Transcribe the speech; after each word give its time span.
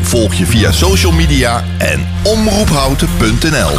Volg 0.00 0.34
je 0.34 0.46
via 0.46 0.72
social 0.72 1.12
media 1.12 1.64
en 1.78 2.08
omroephouten.nl. 2.22 3.78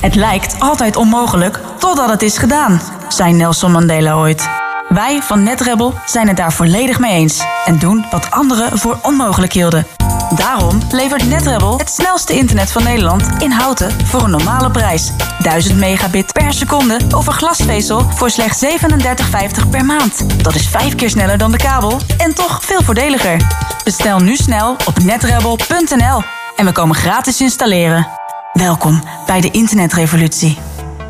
Het 0.00 0.14
lijkt 0.14 0.56
altijd 0.58 0.96
onmogelijk 0.96 1.60
totdat 1.78 2.10
het 2.10 2.22
is 2.22 2.38
gedaan, 2.38 2.80
zei 3.08 3.32
Nelson 3.32 3.72
Mandela 3.72 4.14
ooit. 4.14 4.48
Wij 4.88 5.22
van 5.22 5.42
NetRebel 5.42 5.94
zijn 6.06 6.28
het 6.28 6.36
daar 6.36 6.52
volledig 6.52 6.98
mee 6.98 7.12
eens 7.12 7.44
en 7.64 7.78
doen 7.78 8.04
wat 8.10 8.30
anderen 8.30 8.78
voor 8.78 8.98
onmogelijk 9.02 9.52
hielden. 9.52 9.86
Daarom 10.34 10.80
levert 10.90 11.28
NetRebel 11.28 11.78
het 11.78 11.90
snelste 11.90 12.32
internet 12.32 12.72
van 12.72 12.82
Nederland 12.82 13.28
in 13.38 13.50
houten 13.50 14.06
voor 14.06 14.22
een 14.22 14.30
normale 14.30 14.70
prijs. 14.70 15.12
1000 15.38 15.78
megabit 15.78 16.32
per 16.32 16.52
seconde 16.52 16.98
over 17.14 17.32
glasvezel 17.32 18.00
voor 18.00 18.30
slechts 18.30 18.64
37,50 18.64 19.70
per 19.70 19.84
maand. 19.84 20.44
Dat 20.44 20.54
is 20.54 20.68
vijf 20.68 20.94
keer 20.94 21.10
sneller 21.10 21.38
dan 21.38 21.52
de 21.52 21.58
kabel 21.58 22.00
en 22.18 22.34
toch 22.34 22.64
veel 22.64 22.82
voordeliger. 22.82 23.40
Bestel 23.84 24.18
nu 24.18 24.36
snel 24.36 24.76
op 24.86 24.98
netrebel.nl 24.98 26.22
en 26.56 26.64
we 26.64 26.72
komen 26.72 26.96
gratis 26.96 27.40
installeren. 27.40 28.08
Welkom 28.52 29.02
bij 29.26 29.40
de 29.40 29.50
internetrevolutie. 29.50 30.58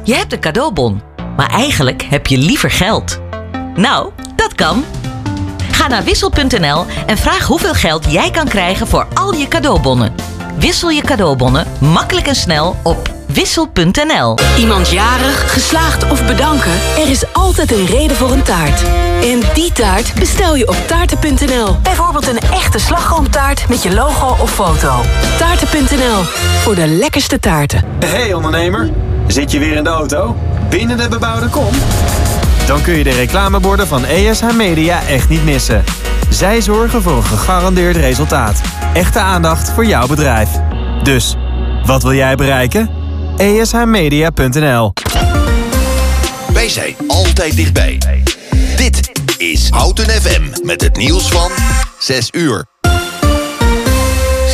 Je 0.02 0.14
hebt 0.14 0.32
een 0.32 0.40
cadeaubon, 0.40 1.02
maar 1.36 1.50
eigenlijk 1.50 2.02
heb 2.02 2.26
je 2.26 2.38
liever 2.38 2.70
geld. 2.70 3.20
Nou, 3.74 4.10
dat 4.36 4.54
kan. 4.54 4.84
Ga 5.86 5.92
naar 5.92 6.04
wissel.nl 6.04 6.86
en 7.06 7.18
vraag 7.18 7.46
hoeveel 7.46 7.74
geld 7.74 8.04
jij 8.08 8.30
kan 8.30 8.48
krijgen 8.48 8.86
voor 8.86 9.06
al 9.14 9.34
je 9.34 9.48
cadeaubonnen. 9.48 10.14
Wissel 10.58 10.90
je 10.90 11.02
cadeaubonnen 11.02 11.66
makkelijk 11.80 12.26
en 12.26 12.34
snel 12.34 12.76
op 12.82 13.10
wissel.nl. 13.26 14.38
Iemand 14.58 14.90
jarig, 14.90 15.52
geslaagd 15.52 16.10
of 16.10 16.26
bedanken? 16.26 16.72
Er 16.98 17.08
is 17.08 17.32
altijd 17.32 17.72
een 17.72 17.86
reden 17.86 18.16
voor 18.16 18.30
een 18.30 18.42
taart. 18.42 18.82
En 19.22 19.40
die 19.54 19.72
taart 19.72 20.14
bestel 20.14 20.56
je 20.56 20.68
op 20.68 20.76
taarten.nl. 20.86 21.76
Bijvoorbeeld 21.82 22.28
een 22.28 22.40
echte 22.52 22.78
slagroomtaart 22.78 23.68
met 23.68 23.82
je 23.82 23.94
logo 23.94 24.36
of 24.42 24.50
foto. 24.50 25.00
Taarten.nl, 25.38 26.22
voor 26.62 26.74
de 26.74 26.86
lekkerste 26.86 27.38
taarten. 27.38 27.84
Hey 28.04 28.32
ondernemer, 28.32 28.90
zit 29.26 29.50
je 29.50 29.58
weer 29.58 29.76
in 29.76 29.84
de 29.84 29.90
auto? 29.90 30.36
Binnen 30.68 30.96
de 30.96 31.08
bebouwde 31.08 31.48
kom? 31.48 31.74
Dan 32.66 32.82
kun 32.82 32.94
je 32.94 33.04
de 33.04 33.10
reclameborden 33.10 33.86
van 33.86 34.04
ESH 34.04 34.42
Media 34.56 35.06
echt 35.06 35.28
niet 35.28 35.44
missen. 35.44 35.84
Zij 36.30 36.60
zorgen 36.60 37.02
voor 37.02 37.16
een 37.16 37.22
gegarandeerd 37.22 37.96
resultaat. 37.96 38.60
Echte 38.94 39.18
aandacht 39.18 39.70
voor 39.70 39.86
jouw 39.86 40.06
bedrijf. 40.06 40.50
Dus, 41.02 41.36
wat 41.84 42.02
wil 42.02 42.14
jij 42.14 42.34
bereiken? 42.34 42.90
ESHmedia.nl 43.36 44.92
Wij 46.52 46.68
zijn 46.68 46.94
altijd 47.06 47.56
dichtbij. 47.56 47.98
Dit 48.76 49.10
is 49.38 49.68
Houten 49.70 50.10
FM 50.10 50.42
met 50.62 50.82
het 50.82 50.96
nieuws 50.96 51.28
van 51.28 51.50
6 51.98 52.28
uur. 52.32 52.75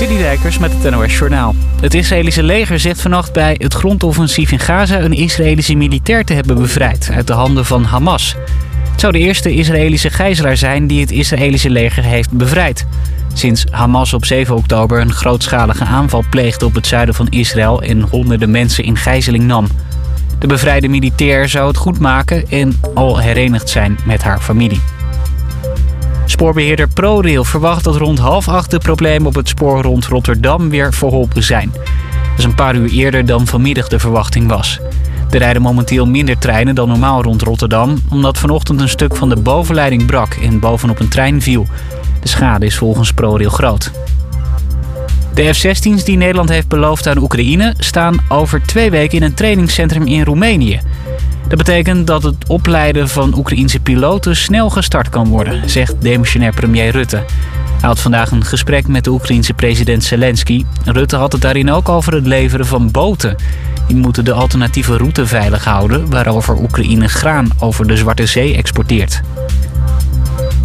City 0.02 0.16
Dijkers 0.16 0.58
met 0.58 0.72
het 0.72 0.90
NOS 0.90 1.18
Journaal. 1.18 1.54
Het 1.80 1.94
Israëlische 1.94 2.42
leger 2.42 2.78
zegt 2.78 3.00
vannacht 3.00 3.32
bij 3.32 3.54
het 3.58 3.74
grondoffensief 3.74 4.52
in 4.52 4.58
Gaza... 4.58 5.00
een 5.00 5.12
Israëlische 5.12 5.74
militair 5.74 6.24
te 6.24 6.32
hebben 6.32 6.56
bevrijd 6.56 7.10
uit 7.12 7.26
de 7.26 7.32
handen 7.32 7.64
van 7.64 7.84
Hamas. 7.84 8.36
Het 8.90 9.00
zou 9.00 9.12
de 9.12 9.18
eerste 9.18 9.54
Israëlische 9.54 10.10
gijzelaar 10.10 10.56
zijn 10.56 10.86
die 10.86 11.00
het 11.00 11.10
Israëlische 11.10 11.70
leger 11.70 12.04
heeft 12.04 12.30
bevrijd. 12.30 12.86
Sinds 13.32 13.64
Hamas 13.70 14.14
op 14.14 14.24
7 14.24 14.56
oktober 14.56 15.00
een 15.00 15.12
grootschalige 15.12 15.84
aanval 15.84 16.24
pleegde 16.30 16.66
op 16.66 16.74
het 16.74 16.86
zuiden 16.86 17.14
van 17.14 17.28
Israël... 17.28 17.82
en 17.82 18.00
honderden 18.00 18.50
mensen 18.50 18.84
in 18.84 18.96
gijzeling 18.96 19.44
nam. 19.44 19.66
De 20.38 20.46
bevrijde 20.46 20.88
militair 20.88 21.48
zou 21.48 21.68
het 21.68 21.76
goed 21.76 21.98
maken 21.98 22.50
en 22.50 22.80
al 22.94 23.18
herenigd 23.18 23.68
zijn 23.68 23.98
met 24.04 24.22
haar 24.22 24.40
familie. 24.40 24.80
Spoorbeheerder 26.24 26.88
ProRail 26.88 27.44
verwacht 27.44 27.84
dat 27.84 27.96
rond 27.96 28.18
half 28.18 28.48
acht 28.48 28.70
de 28.70 28.78
problemen 28.78 29.26
op 29.26 29.34
het 29.34 29.48
spoor 29.48 29.82
rond 29.82 30.06
Rotterdam 30.06 30.70
weer 30.70 30.92
verholpen 30.92 31.42
zijn. 31.42 31.70
Dat 31.72 32.38
is 32.38 32.44
een 32.44 32.54
paar 32.54 32.74
uur 32.74 32.90
eerder 32.90 33.26
dan 33.26 33.46
vanmiddag 33.46 33.88
de 33.88 33.98
verwachting 33.98 34.48
was. 34.48 34.80
Er 35.30 35.38
rijden 35.38 35.62
momenteel 35.62 36.06
minder 36.06 36.38
treinen 36.38 36.74
dan 36.74 36.88
normaal 36.88 37.22
rond 37.22 37.42
Rotterdam, 37.42 38.02
omdat 38.10 38.38
vanochtend 38.38 38.80
een 38.80 38.88
stuk 38.88 39.16
van 39.16 39.28
de 39.28 39.36
bovenleiding 39.36 40.06
brak 40.06 40.34
en 40.34 40.60
bovenop 40.60 41.00
een 41.00 41.08
trein 41.08 41.42
viel. 41.42 41.66
De 42.20 42.28
schade 42.28 42.66
is 42.66 42.76
volgens 42.76 43.12
ProRail 43.12 43.50
groot. 43.50 43.90
De 45.34 45.52
F-16's 45.54 46.04
die 46.04 46.16
Nederland 46.16 46.48
heeft 46.48 46.68
beloofd 46.68 47.06
aan 47.06 47.18
Oekraïne 47.18 47.74
staan 47.78 48.16
over 48.28 48.62
twee 48.66 48.90
weken 48.90 49.18
in 49.18 49.24
een 49.24 49.34
trainingscentrum 49.34 50.06
in 50.06 50.24
Roemenië. 50.24 50.80
Dat 51.48 51.58
betekent 51.58 52.06
dat 52.06 52.22
het 52.22 52.48
opleiden 52.48 53.08
van 53.08 53.36
Oekraïense 53.36 53.80
piloten 53.80 54.36
snel 54.36 54.70
gestart 54.70 55.08
kan 55.08 55.28
worden, 55.28 55.70
zegt 55.70 55.94
demissionair 56.00 56.52
premier 56.52 56.90
Rutte. 56.90 57.16
Hij 57.82 57.90
had 57.90 58.00
vandaag 58.00 58.30
een 58.30 58.44
gesprek 58.44 58.88
met 58.88 59.04
de 59.04 59.10
Oekraïense 59.10 59.54
president 59.54 60.04
Zelensky. 60.04 60.64
Rutte 60.84 61.16
had 61.16 61.32
het 61.32 61.40
daarin 61.40 61.70
ook 61.70 61.88
over 61.88 62.14
het 62.14 62.26
leveren 62.26 62.66
van 62.66 62.90
boten. 62.90 63.36
Die 63.86 63.96
moeten 63.96 64.24
de 64.24 64.32
alternatieve 64.32 64.96
route 64.96 65.26
veilig 65.26 65.64
houden, 65.64 66.10
waarover 66.10 66.56
Oekraïne 66.56 67.08
graan 67.08 67.48
over 67.58 67.86
de 67.86 67.96
Zwarte 67.96 68.26
Zee 68.26 68.56
exporteert. 68.56 69.20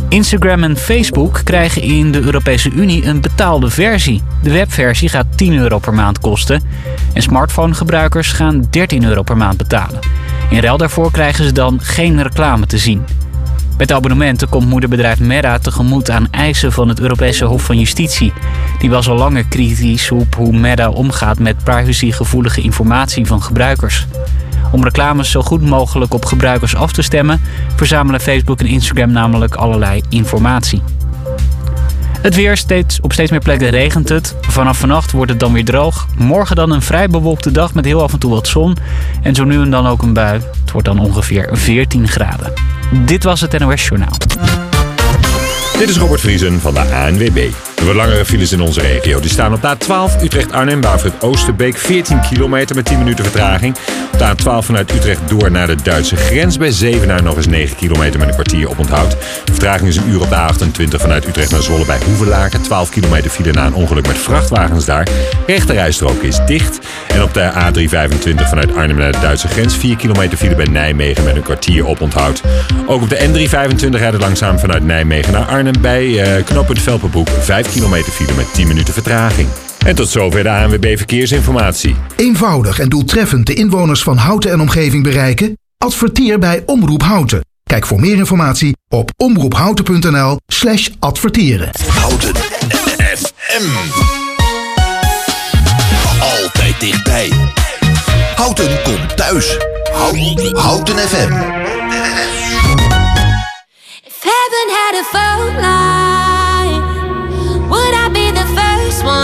Instagram 0.10 0.64
en 0.64 0.78
Facebook 0.78 1.42
krijgen 1.44 1.82
in 1.82 2.12
de 2.12 2.22
Europese 2.22 2.72
Unie 2.72 3.06
een 3.06 3.22
betaalde 3.22 3.70
versie. 3.70 4.22
De 4.42 4.52
webversie 4.52 5.10
gaat 5.10 5.26
10 5.36 5.54
euro 5.54 5.80
per 5.80 5.94
maand 5.94 6.20
kosten 6.20 6.62
en 7.14 7.22
smartphonegebruikers 7.22 8.32
gaan 8.32 8.68
13 8.70 9.04
euro 9.04 9.22
per 9.22 9.38
maand 9.38 9.58
betalen. 9.58 10.00
In 10.50 10.60
ruil 10.60 10.78
daarvoor 10.78 11.12
krijgen 11.12 11.46
ze 11.46 11.52
dan 11.52 11.80
geen 11.82 12.24
reclame 12.24 12.66
te 12.66 12.78
zien. 12.78 13.06
Met 13.78 13.92
abonnementen 13.92 14.50
komt 14.50 14.68
moederbedrijf 14.68 15.20
Meta 15.20 15.58
tegemoet 15.60 16.10
aan 16.10 16.28
eisen 16.32 16.72
van 16.72 16.90
het 16.90 17.00
Europese 17.00 17.46
Hof 17.46 17.64
van 17.64 17.80
Justitie. 17.80 18.34
Die 18.80 18.90
was 18.90 19.10
al 19.10 19.18
langer 19.18 19.46
kritisch 19.46 20.12
op 20.12 20.36
hoe 20.36 20.58
Meta 20.58 20.90
omgaat 20.90 21.40
met 21.40 21.64
privacygevoelige 21.64 22.62
informatie 22.62 23.26
van 23.26 23.44
gebruikers. 23.44 24.08
Om 24.72 24.84
reclames 24.84 25.32
zo 25.32 25.42
goed 25.42 25.62
mogelijk 25.62 26.14
op 26.14 26.26
gebruikers 26.26 26.76
af 26.76 26.92
te 26.92 27.02
stemmen, 27.02 27.42
verzamelen 27.76 28.22
Facebook 28.22 28.60
en 28.60 28.66
Instagram 28.66 29.12
namelijk 29.12 29.56
allerlei 29.56 30.02
informatie. 30.10 30.82
Het 32.22 32.36
weer, 32.36 32.58
steeds, 32.58 33.02
op 33.02 33.14
steeds 33.14 33.32
meer 33.32 33.40
plekken 33.40 33.70
regent 33.70 34.10
het. 34.10 34.36
Vanaf 34.42 34.78
vannacht 34.78 35.12
wordt 35.12 35.32
het 35.32 35.40
dan 35.40 35.54
weer 35.54 35.66
droog. 35.66 36.08
Morgen 36.18 36.56
dan 36.56 36.72
een 36.72 36.82
vrij 36.82 37.10
bewolkte 37.10 37.52
dag 37.52 37.74
met 37.74 37.86
heel 37.86 38.02
af 38.02 38.14
en 38.14 38.20
toe 38.20 38.32
wat 38.32 38.48
zon. 38.48 38.78
En 39.22 39.36
zo 39.36 39.44
nu 39.44 39.62
en 39.62 39.70
dan 39.70 39.88
ook 39.88 40.02
een 40.02 40.14
bui. 40.14 40.42
Het 40.62 40.72
wordt 40.72 40.88
dan 40.88 41.00
ongeveer 41.00 41.50
14 41.52 42.08
graden. 42.08 42.54
Dit 43.06 43.24
was 43.24 43.42
het 43.42 43.60
NOS 43.60 43.88
Journaal. 43.88 44.18
Dit 45.78 45.90
is 45.90 45.98
Robert 45.98 46.22
Vriesen 46.22 46.60
van 46.60 46.74
de 46.74 46.80
ANWB. 46.80 47.50
De 47.78 47.94
langere 47.94 48.26
files 48.26 48.52
in 48.52 48.62
onze 48.62 48.82
regio 48.82 49.20
die 49.20 49.30
staan 49.30 49.54
op 49.54 49.62
de 49.62 49.76
A12 49.76 50.24
Utrecht-Arnhem, 50.24 50.82
Bavert 50.82 51.24
Oosterbeek 51.24 51.78
14 51.78 52.22
kilometer 52.30 52.76
met 52.76 52.86
10 52.86 52.98
minuten 52.98 53.24
vertraging. 53.24 53.76
Op 54.14 54.20
de 54.20 54.26
A12 54.26 54.66
vanuit 54.66 54.94
Utrecht 54.94 55.30
door 55.30 55.52
naar 55.52 55.68
de 55.68 55.76
Duitse 55.84 56.16
grens 56.16 56.58
bij 56.58 56.72
Zevenaar 56.72 57.24
nog 57.24 57.36
eens 57.36 57.48
9 57.48 57.76
kilometer 57.76 58.20
met 58.20 58.28
een 58.28 58.34
kwartier 58.34 58.70
op 58.70 58.80
onthoud. 58.80 59.12
De 59.46 59.52
vertraging 59.52 59.88
is 59.88 59.96
een 59.96 60.10
uur 60.10 60.22
op 60.22 60.30
de 60.30 60.36
A28 60.36 60.88
vanuit 60.88 61.28
Utrecht 61.28 61.52
naar 61.52 61.62
Zwolle 61.62 61.86
bij 61.86 62.00
Hoevelaken. 62.06 62.62
12 62.62 62.90
kilometer 62.90 63.30
file 63.30 63.52
na 63.52 63.66
een 63.66 63.74
ongeluk 63.74 64.08
met 64.08 64.18
vrachtwagens 64.18 64.86
daar. 64.86 65.08
Rechterrijstrook 65.48 66.22
is 66.22 66.40
dicht. 66.46 66.80
En 67.08 67.24
op 67.24 67.34
de 67.34 67.52
A325 67.52 68.48
vanuit 68.48 68.76
Arnhem 68.76 68.98
naar 68.98 69.12
de 69.12 69.20
Duitse 69.20 69.48
grens 69.48 69.76
4 69.76 69.96
kilometer 69.96 70.38
file 70.38 70.56
bij 70.56 70.66
Nijmegen 70.66 71.24
met 71.24 71.36
een 71.36 71.42
kwartier 71.42 71.86
op 71.86 72.02
onthoud. 72.02 72.42
Ook 72.86 73.02
op 73.02 73.10
de 73.10 73.18
N325 73.18 73.90
rijden 73.90 74.20
langzaam 74.20 74.60
vanuit 74.60 74.86
Nijmegen 74.86 75.34
naar 75.34 75.46
Arnhem 75.46 75.82
bij 75.82 76.06
uh, 76.06 76.46
knooppunt 76.46 76.82
Velpenbroek 76.82 77.28
5 77.68 77.80
kilometer 77.80 78.12
file 78.12 78.34
met 78.34 78.54
10 78.54 78.68
minuten 78.68 78.94
vertraging. 78.94 79.48
En 79.86 79.96
tot 79.96 80.10
zover 80.10 80.44
de 80.44 80.50
ANWB 80.50 80.98
Verkeersinformatie. 80.98 81.96
Eenvoudig 82.16 82.80
en 82.80 82.90
doeltreffend 82.90 83.46
de 83.46 83.54
inwoners 83.54 84.04
van 84.04 84.18
Houten 84.18 84.52
en 84.52 84.62
omgeving 84.62 85.04
bereiken? 85.04 85.58
Adverteer 85.78 86.40
bij 86.40 86.64
Omroep 86.66 87.04
Houten. 87.04 87.46
Kijk 87.64 87.86
voor 87.86 88.00
meer 88.00 88.16
informatie 88.18 88.78
op 88.90 89.12
omroephouten.nl 89.18 90.40
slash 90.48 90.90
adverteren. 91.00 91.70
Houten 91.88 92.36
FM. 93.16 93.70
Altijd 96.20 96.80
dichtbij. 96.80 97.32
Houten 98.36 98.82
komt 98.84 99.18
thuis. 99.18 99.58
Houten, 99.92 100.58
Houten 100.58 100.98
FM. 100.98 101.32
If 104.04 104.24
heaven 104.24 104.70
had 104.70 104.96
a 104.96 105.04
phone 105.12 105.62
line, 105.62 106.17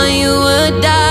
you 0.08 0.28
would 0.28 0.82
dial? 0.82 1.03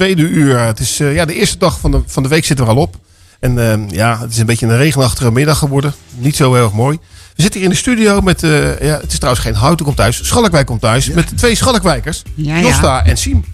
Tweede 0.00 0.28
uur. 0.28 0.58
Het 0.58 0.78
is 0.78 1.00
eh, 1.00 1.14
ja, 1.14 1.24
de 1.24 1.34
eerste 1.34 1.58
dag 1.58 1.80
van 1.80 1.90
de, 1.90 2.02
van 2.06 2.22
de 2.22 2.28
week 2.28 2.44
zit 2.44 2.58
er 2.58 2.68
al 2.68 2.76
op. 2.76 2.96
En 3.40 3.58
eh, 3.58 3.88
ja, 3.90 4.18
het 4.20 4.32
is 4.32 4.38
een 4.38 4.46
beetje 4.46 4.66
een 4.66 4.76
regenachtige 4.76 5.32
middag 5.32 5.58
geworden. 5.58 5.94
Niet 6.16 6.36
zo 6.36 6.54
heel 6.54 6.62
erg 6.64 6.72
mooi. 6.72 6.98
We 7.36 7.42
zitten 7.42 7.60
hier 7.60 7.68
in 7.68 7.74
de 7.74 7.80
studio 7.80 8.20
met, 8.20 8.42
eh, 8.42 8.80
ja, 8.80 9.00
het 9.00 9.12
is 9.12 9.16
trouwens 9.16 9.44
geen 9.44 9.54
Houten 9.54 9.84
komt 9.84 9.96
thuis, 9.96 10.26
Schalkwijk 10.26 10.66
komt 10.66 10.80
thuis. 10.80 11.10
Met 11.10 11.36
twee 11.36 11.54
Schalkwijkers, 11.54 12.22
Ja. 12.34 12.60
Josta 12.60 13.04
en 13.04 13.16
Siem. 13.16 13.44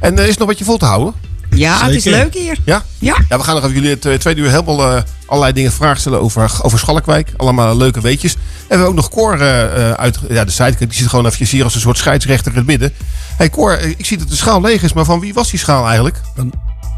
En 0.00 0.18
er 0.18 0.28
is 0.28 0.36
nog 0.36 0.48
wat 0.48 0.58
je 0.58 0.64
vol 0.64 0.76
te 0.76 0.84
houden. 0.84 1.14
Ja, 1.56 1.84
het 1.84 1.94
is 1.94 2.04
leuk 2.04 2.34
hier. 2.34 2.58
Ja? 2.64 2.84
Ja. 2.98 3.16
Ja, 3.28 3.38
we 3.38 3.44
gaan 3.44 3.54
nog 3.54 3.64
even 3.64 3.82
jullie 3.82 3.98
het 4.00 4.20
tweede 4.20 4.40
uur 4.40 4.50
helemaal 4.50 4.92
eh, 4.92 5.02
allerlei 5.26 5.52
dingen 5.52 5.72
vragen 5.72 6.00
stellen 6.00 6.20
over, 6.20 6.58
over 6.62 6.78
Schalkwijk. 6.78 7.32
Allemaal 7.36 7.76
leuke 7.76 8.00
weetjes. 8.00 8.32
En 8.32 8.40
we 8.40 8.66
hebben 8.68 8.86
ook 8.86 8.94
nog 8.94 9.08
Cor 9.08 9.40
eh, 9.40 9.90
eh, 9.90 9.92
uit 9.92 10.18
ja, 10.28 10.44
de 10.44 10.50
sidekick. 10.50 10.88
Die 10.88 10.98
zit 10.98 11.08
gewoon 11.08 11.26
even 11.26 11.46
hier 11.46 11.64
als 11.64 11.74
een 11.74 11.80
soort 11.80 11.98
scheidsrechter 11.98 12.52
in 12.52 12.58
het 12.58 12.66
midden. 12.66 12.92
hey 13.36 13.50
Cor, 13.50 13.78
ik 13.80 14.06
zie 14.06 14.18
dat 14.18 14.28
de 14.28 14.36
schaal 14.36 14.60
leeg 14.60 14.82
is. 14.82 14.92
Maar 14.92 15.04
van 15.04 15.20
wie 15.20 15.34
was 15.34 15.50
die 15.50 15.58
schaal 15.58 15.86
eigenlijk? 15.86 16.20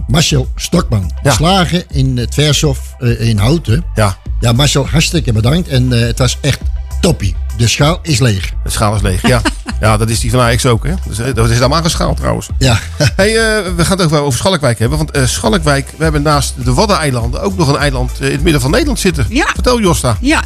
Marcel 0.06 0.48
Stokman. 0.56 1.10
Ja. 1.22 1.32
Slagen 1.32 1.84
in 1.90 2.16
het 2.16 2.34
Vershof 2.34 2.94
eh, 2.98 3.28
in 3.28 3.38
Houten. 3.38 3.84
Ja. 3.94 4.16
Ja, 4.40 4.52
Marcel, 4.52 4.88
hartstikke 4.88 5.32
bedankt. 5.32 5.68
En 5.68 5.92
eh, 5.92 6.00
het 6.00 6.18
was 6.18 6.38
echt 6.40 6.60
toppie. 7.00 7.36
De 7.56 7.68
schaal 7.68 7.98
is 8.02 8.18
leeg. 8.18 8.52
De 8.64 8.70
schaal 8.70 8.94
is 8.94 9.02
leeg, 9.02 9.26
ja. 9.26 9.40
ja, 9.80 9.96
dat 9.96 10.10
is 10.10 10.20
die 10.20 10.30
van 10.30 10.40
Ajax 10.40 10.66
ook, 10.66 10.84
hè. 10.86 10.94
Dus, 11.04 11.34
dat 11.34 11.50
is 11.50 11.58
allemaal 11.58 11.82
geschaald 11.82 12.16
trouwens. 12.16 12.48
Ja. 12.58 12.78
hey, 13.16 13.28
eh, 13.28 13.72
we 13.76 13.84
gaan 13.84 13.96
het 13.96 14.02
ook 14.02 14.10
wel 14.10 14.24
over 14.24 14.38
Schalkwijk 14.38 14.78
hebben. 14.78 14.98
Want 14.98 15.10
eh, 15.10 15.24
Schalkwijk, 15.24 15.92
we 15.96 16.02
hebben 16.02 16.22
naast 16.22 16.54
de 16.64 16.74
Waddeneilanden 16.74 17.40
ook 17.42 17.56
nog 17.56 17.68
een 17.68 17.76
eiland 17.76 18.12
eh, 18.20 18.26
in 18.26 18.32
het 18.32 18.42
midden 18.42 18.60
van 18.60 18.70
Nederland 18.70 18.98
zitten. 18.98 19.26
Ja. 19.28 19.46
Vertel 19.54 19.80
Josta. 19.80 20.16
Ja, 20.20 20.42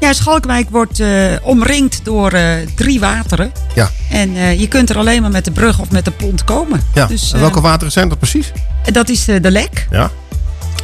ja 0.00 0.12
Schalkwijk 0.12 0.70
wordt 0.70 1.00
eh, 1.00 1.32
omringd 1.42 2.00
door 2.04 2.32
eh, 2.32 2.54
drie 2.74 3.00
wateren. 3.00 3.52
Ja. 3.74 3.90
En 4.10 4.36
eh, 4.36 4.60
je 4.60 4.68
kunt 4.68 4.90
er 4.90 4.98
alleen 4.98 5.22
maar 5.22 5.30
met 5.30 5.44
de 5.44 5.50
brug 5.50 5.78
of 5.78 5.90
met 5.90 6.04
de 6.04 6.10
pont 6.10 6.44
komen. 6.44 6.82
ja. 6.94 7.06
Dus, 7.06 7.32
en 7.32 7.40
welke 7.40 7.60
wateren 7.60 7.92
zijn 7.92 8.08
dat 8.08 8.18
precies? 8.18 8.52
Dat 8.92 9.08
is 9.08 9.24
de 9.24 9.50
Lek. 9.50 9.86
Ja. 9.90 10.10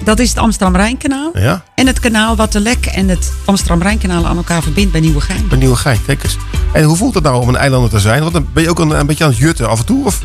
Dat 0.05 0.19
is 0.19 0.29
het 0.29 0.39
Amsterdam-Rijnkanaal. 0.39 1.31
Ja. 1.39 1.65
En 1.75 1.87
het 1.87 2.01
kanaal 2.01 2.37
wat 2.37 2.53
de 2.53 2.61
Lek 2.61 2.87
en 2.87 3.09
het 3.09 3.33
Amsterdam-Rijnkanaal 3.45 4.27
aan 4.27 4.37
elkaar 4.37 4.63
verbindt 4.63 4.93
bij 4.93 5.01
Nieuwegein. 5.01 5.49
Bij 5.49 5.59
Nieuwegein, 5.59 6.05
kijk 6.07 6.25
eens. 6.25 6.37
En 6.73 6.85
hoe 6.85 6.97
voelt 6.97 7.15
het 7.15 7.23
nou 7.25 7.43
om 7.43 7.49
een 7.49 7.57
eilander 7.57 7.91
te 7.91 8.01
zijn? 8.01 8.21
Want 8.21 8.33
dan 8.33 8.47
ben 8.53 8.63
je 8.63 8.71
ook 8.71 8.79
een, 8.79 8.91
een 8.91 9.07
beetje 9.07 9.25
aan 9.25 9.31
het 9.31 9.39
jutten 9.39 9.69
af 9.69 9.79
en 9.79 9.87
toe? 9.87 10.05
Of? 10.05 10.21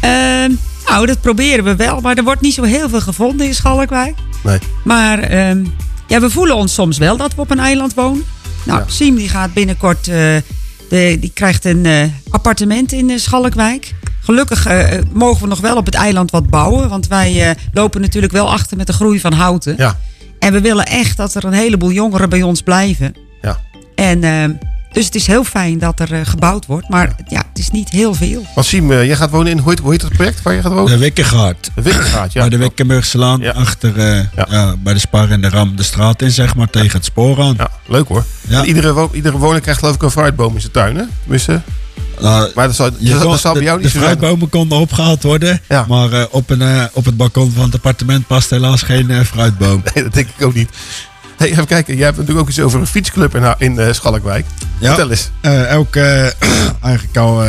Ehm, 0.00 0.50
nou, 0.86 1.06
dat 1.06 1.20
proberen 1.20 1.64
we 1.64 1.76
wel. 1.76 2.00
Maar 2.00 2.16
er 2.16 2.24
wordt 2.24 2.40
niet 2.40 2.54
zo 2.54 2.62
heel 2.62 2.88
veel 2.88 3.00
gevonden 3.00 3.46
in 3.46 3.54
Schalkwijk. 3.54 4.16
Nee. 4.42 4.58
Maar 4.84 5.18
ehm, 5.18 5.64
ja, 6.06 6.20
we 6.20 6.30
voelen 6.30 6.56
ons 6.56 6.74
soms 6.74 6.98
wel 6.98 7.16
dat 7.16 7.34
we 7.34 7.40
op 7.40 7.50
een 7.50 7.58
eiland 7.58 7.94
wonen. 7.94 8.24
Nou, 8.62 8.78
Ja. 8.78 8.84
Siem 8.88 9.14
die 9.14 9.28
gaat 9.28 9.52
binnenkort, 9.52 10.08
eh, 10.08 10.14
de, 10.88 11.16
die 11.20 11.30
krijgt 11.34 11.64
een 11.64 11.86
eh, 11.86 12.02
appartement 12.30 12.92
in 12.92 13.10
eh, 13.10 13.18
Schalkwijk. 13.18 13.94
Gelukkig 14.28 14.66
eh, 14.66 14.98
mogen 15.12 15.42
we 15.42 15.48
nog 15.48 15.60
wel 15.60 15.76
op 15.76 15.86
het 15.86 15.94
eiland 15.94 16.30
wat 16.30 16.48
bouwen. 16.50 16.88
Want 16.88 17.06
wij 17.06 17.48
eh, 17.50 17.54
lopen 17.72 18.00
natuurlijk 18.00 18.32
wel 18.32 18.50
achter 18.52 18.76
met 18.76 18.86
de 18.86 18.92
groei 18.92 19.20
van 19.20 19.32
houten. 19.32 19.74
Ja. 19.76 19.96
En 20.38 20.52
we 20.52 20.60
willen 20.60 20.86
echt 20.86 21.16
dat 21.16 21.34
er 21.34 21.44
een 21.44 21.52
heleboel 21.52 21.90
jongeren 21.90 22.28
bij 22.28 22.42
ons 22.42 22.62
blijven. 22.62 23.14
Ja. 23.42 23.58
En 23.94 24.24
ehm, 24.24 24.50
dus 24.92 25.04
het 25.04 25.14
is 25.14 25.26
heel 25.26 25.44
fijn 25.44 25.78
dat 25.78 26.00
er 26.00 26.12
eh, 26.12 26.20
gebouwd 26.24 26.66
wordt. 26.66 26.88
Maar 26.88 27.14
ja, 27.28 27.42
het 27.48 27.58
is 27.58 27.70
niet 27.70 27.88
heel 27.88 28.14
veel. 28.14 28.46
Want 28.54 28.66
Siem, 28.66 28.92
eh, 28.92 29.04
jij 29.06 29.16
gaat 29.16 29.30
wonen 29.30 29.52
in, 29.52 29.58
hoe 29.58 29.70
heet, 29.70 29.78
hoe 29.78 29.90
heet 29.92 30.02
het 30.02 30.12
project 30.12 30.42
waar 30.42 30.54
je 30.54 30.62
gaat 30.62 30.72
wonen? 30.72 30.92
De 30.92 30.98
Wikkengaard. 30.98 31.70
De 31.74 31.82
Wikkengaard, 31.82 32.32
ja. 32.32 32.40
Bij 32.40 32.48
de 32.50 32.56
Wikkenburgslaan, 32.56 33.54
achter 33.54 34.00
ja. 34.48 34.76
bij 34.78 34.92
de 34.94 35.00
Spar 35.00 35.30
en 35.30 35.40
de 35.40 35.48
Ram 35.48 35.76
de 35.76 35.82
straat 35.82 36.22
in, 36.22 36.30
zeg 36.30 36.54
maar, 36.54 36.70
tegen 36.70 36.96
het 36.96 37.04
spoor 37.04 37.40
aan. 37.42 37.54
Ja, 37.58 37.70
leuk 37.86 38.08
hoor. 38.08 38.24
Ja. 38.48 38.60
En 38.60 38.66
Iedere, 38.66 38.92
wo- 38.92 39.10
iedere 39.12 39.36
woning 39.38 39.62
krijgt 39.62 39.80
geloof 39.80 39.94
ik 39.94 40.02
een 40.02 40.10
fruitboom 40.10 40.54
in 40.54 40.60
zijn 40.60 40.72
tuin, 40.72 40.96
hè? 40.96 41.04
Tenminste, 41.22 41.60
Nou, 42.20 42.50
maar 42.54 42.66
dat 42.66 42.76
zal, 42.76 42.90
je 42.98 43.10
dat, 43.10 43.20
kon- 43.22 43.30
dat 43.30 43.40
zal 43.40 43.52
bij 43.52 43.60
de, 43.60 43.66
jou 43.66 43.78
de 43.78 43.84
niet 43.84 43.92
zo 43.92 43.98
zijn. 44.00 44.16
fruitbomen 44.18 44.48
konden 44.48 44.78
opgehaald 44.78 45.22
worden, 45.22 45.60
Ja. 45.68 45.84
maar 45.88 46.12
eh, 46.12 46.24
op, 46.30 46.50
een, 46.50 46.62
eh, 46.62 46.84
op 46.92 47.04
het 47.04 47.16
balkon 47.16 47.52
van 47.52 47.64
het 47.64 47.74
appartement 47.74 48.26
past 48.26 48.50
helaas 48.50 48.82
geen 48.82 49.10
eh, 49.10 49.20
fruitboom. 49.20 49.82
Nee, 49.94 50.04
dat 50.04 50.12
denk 50.12 50.28
ik 50.36 50.44
ook 50.46 50.54
niet. 50.54 50.70
Hey, 51.38 51.50
even 51.50 51.66
kijken, 51.66 51.96
jij 51.96 52.04
hebt 52.04 52.16
natuurlijk 52.16 52.44
ook 52.44 52.50
iets 52.50 52.60
over 52.60 52.80
een 52.80 52.86
fietsclub 52.86 53.34
in, 53.34 53.54
in 53.58 53.78
eh, 53.78 53.92
Schalkwijk. 53.92 54.46
Ja. 54.80 54.86
Vertel 54.86 55.10
eens. 55.10 55.30
Eh, 55.40 55.66
elke, 55.66 56.00
eh, 56.38 56.48
eigenlijk 56.82 57.16
al, 57.16 57.42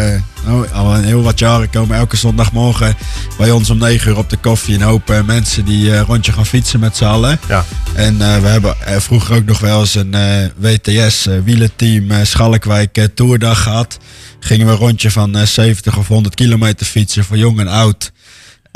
nou, 0.45 0.67
al 0.73 0.95
een 0.95 1.03
heel 1.03 1.21
wat 1.21 1.39
jaren 1.39 1.69
komen 1.69 1.97
elke 1.97 2.17
zondagmorgen 2.17 2.95
bij 3.37 3.51
ons 3.51 3.69
om 3.69 3.77
9 3.77 4.11
uur 4.11 4.17
op 4.17 4.29
de 4.29 4.37
koffie 4.37 4.75
een 4.75 4.81
hoop 4.81 5.23
mensen 5.25 5.65
die 5.65 5.93
eh, 5.93 6.01
rondje 6.01 6.31
gaan 6.31 6.45
fietsen 6.45 6.79
met 6.79 6.97
z'n 6.97 7.05
allen. 7.05 7.39
Ja. 7.47 7.65
En 7.93 8.17
we 8.17 8.47
hebben 8.47 8.75
vroeger 8.85 9.35
ook 9.35 9.45
nog 9.45 9.59
wel 9.59 9.79
eens 9.79 9.95
een 9.95 10.15
WTS 10.57 11.27
wielenteam 11.43 12.25
Schalkwijk 12.25 13.07
Tourdag 13.13 13.63
gehad. 13.63 13.97
Gingen 14.39 14.65
we 14.65 14.71
een 14.71 14.77
rondje 14.77 15.11
van 15.11 15.37
eh, 15.37 15.45
70 15.45 15.97
of 15.97 16.07
100 16.07 16.35
kilometer 16.35 16.85
fietsen 16.85 17.23
voor 17.23 17.37
jong 17.37 17.59
en 17.59 17.67
oud. 17.67 18.11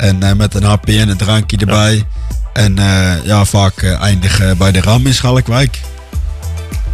En 0.04 0.22
eh, 0.22 0.32
met 0.32 0.54
een 0.54 0.62
hapje 0.62 1.00
en 1.00 1.08
een 1.08 1.16
drankje 1.16 1.56
erbij. 1.56 2.04
En 2.52 2.78
eh, 2.78 3.24
ja, 3.24 3.44
vaak 3.44 3.82
eh, 3.82 4.00
eindigen 4.00 4.56
bij 4.58 4.72
de 4.72 4.80
Ram 4.80 5.06
in 5.06 5.14
Schalkwijk. 5.14 5.80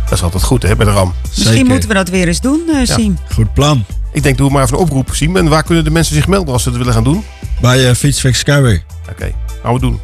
Dat 0.05 0.13
is 0.13 0.23
altijd 0.23 0.43
goed, 0.43 0.63
hè, 0.63 0.77
bij 0.77 0.87
de 0.87 0.93
RAM. 0.93 1.15
Misschien 1.37 1.67
moeten 1.67 1.89
we 1.89 1.95
dat 1.95 2.09
weer 2.09 2.27
eens 2.27 2.41
doen, 2.41 2.61
Siem. 2.83 3.19
Goed 3.35 3.55
plan. 3.55 3.85
Ik 4.13 4.23
denk, 4.23 4.39
doe 4.39 4.51
maar 4.51 4.63
even 4.63 4.77
een 4.77 4.83
oproep, 4.83 5.09
Siem. 5.13 5.37
En 5.37 5.49
waar 5.49 5.63
kunnen 5.63 5.85
de 5.85 5.91
mensen 5.91 6.15
zich 6.15 6.27
melden 6.27 6.53
als 6.53 6.63
ze 6.63 6.69
het 6.69 6.79
willen 6.79 6.93
gaan 6.93 7.05
doen? 7.05 7.25
Bij 7.61 7.89
eh, 7.89 7.95
Fietsfix 7.95 8.39
Skyway. 8.39 8.85
Oké, 9.11 9.33
gaan 9.63 9.75
we 9.75 9.81
doen. 9.81 10.01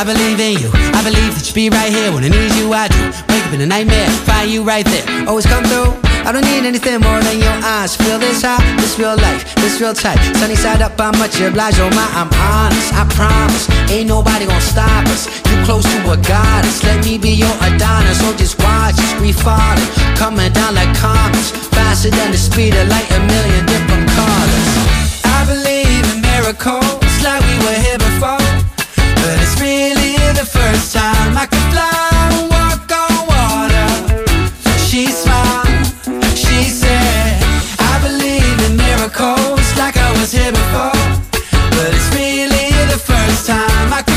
I 0.00 0.04
believe 0.04 0.42
in 0.42 0.52
you. 0.52 0.83
Be 1.54 1.70
right 1.70 1.86
here 1.86 2.10
when 2.10 2.24
I 2.26 2.28
need 2.28 2.50
you. 2.58 2.74
I 2.74 2.90
do. 2.90 2.98
Wake 3.30 3.46
up 3.46 3.54
in 3.54 3.60
a 3.62 3.66
nightmare, 3.66 4.10
find 4.26 4.50
you 4.50 4.64
right 4.64 4.84
there. 4.84 5.06
Always 5.28 5.46
come 5.46 5.62
through. 5.64 5.94
I 6.26 6.32
don't 6.32 6.42
need 6.42 6.66
anything 6.66 6.98
more 6.98 7.20
than 7.22 7.38
your 7.38 7.54
eyes. 7.62 7.94
Feel 7.94 8.18
this 8.18 8.42
high, 8.42 8.58
this 8.82 8.98
real 8.98 9.14
life, 9.14 9.54
this 9.62 9.80
real 9.80 9.94
tight. 9.94 10.18
Sunny 10.34 10.56
side 10.56 10.82
up, 10.82 10.98
I'm 10.98 11.16
much 11.16 11.38
obliged. 11.38 11.78
Oh 11.78 11.90
my, 11.94 12.08
I'm 12.18 12.26
honest. 12.42 12.90
I 12.98 13.06
promise, 13.14 13.70
ain't 13.86 14.08
nobody 14.08 14.46
gonna 14.50 14.60
stop 14.60 15.06
us. 15.14 15.30
You 15.46 15.56
close 15.62 15.86
to 15.86 15.98
a 16.10 16.18
goddess. 16.26 16.82
Let 16.82 17.04
me 17.06 17.18
be 17.18 17.30
your 17.30 17.54
Adonis. 17.62 18.18
So 18.18 18.34
just 18.34 18.58
watch 18.58 18.98
us, 18.98 19.14
we 19.22 19.30
falling, 19.30 19.86
coming 20.18 20.50
down 20.50 20.74
like 20.74 20.90
comets, 20.98 21.54
faster 21.70 22.10
than 22.10 22.34
the 22.34 22.38
speed 22.38 22.74
of 22.74 22.88
light, 22.88 23.06
a 23.14 23.20
million 23.30 23.62
different 23.64 24.10
colors. 24.10 24.70
I 25.22 25.46
believe 25.46 26.02
in 26.10 26.20
miracles 26.20 27.04
the 30.44 30.50
first 30.50 30.92
time 30.92 31.36
I 31.36 31.46
could 31.46 31.66
fly 31.72 32.08
and 32.28 32.50
walk 32.50 32.90
on 33.02 33.16
water. 33.32 33.88
She 34.78 35.06
smiled, 35.06 35.86
she 36.36 36.64
said, 36.68 37.38
I 37.78 37.94
believe 38.02 38.58
in 38.66 38.76
miracles 38.76 39.66
like 39.78 39.96
I 39.96 40.10
was 40.20 40.32
here 40.32 40.52
before. 40.52 41.00
But 41.70 41.90
it's 41.96 42.10
really 42.14 42.68
the 42.92 42.98
first 42.98 43.46
time 43.46 43.92
I 43.92 44.02
could. 44.02 44.13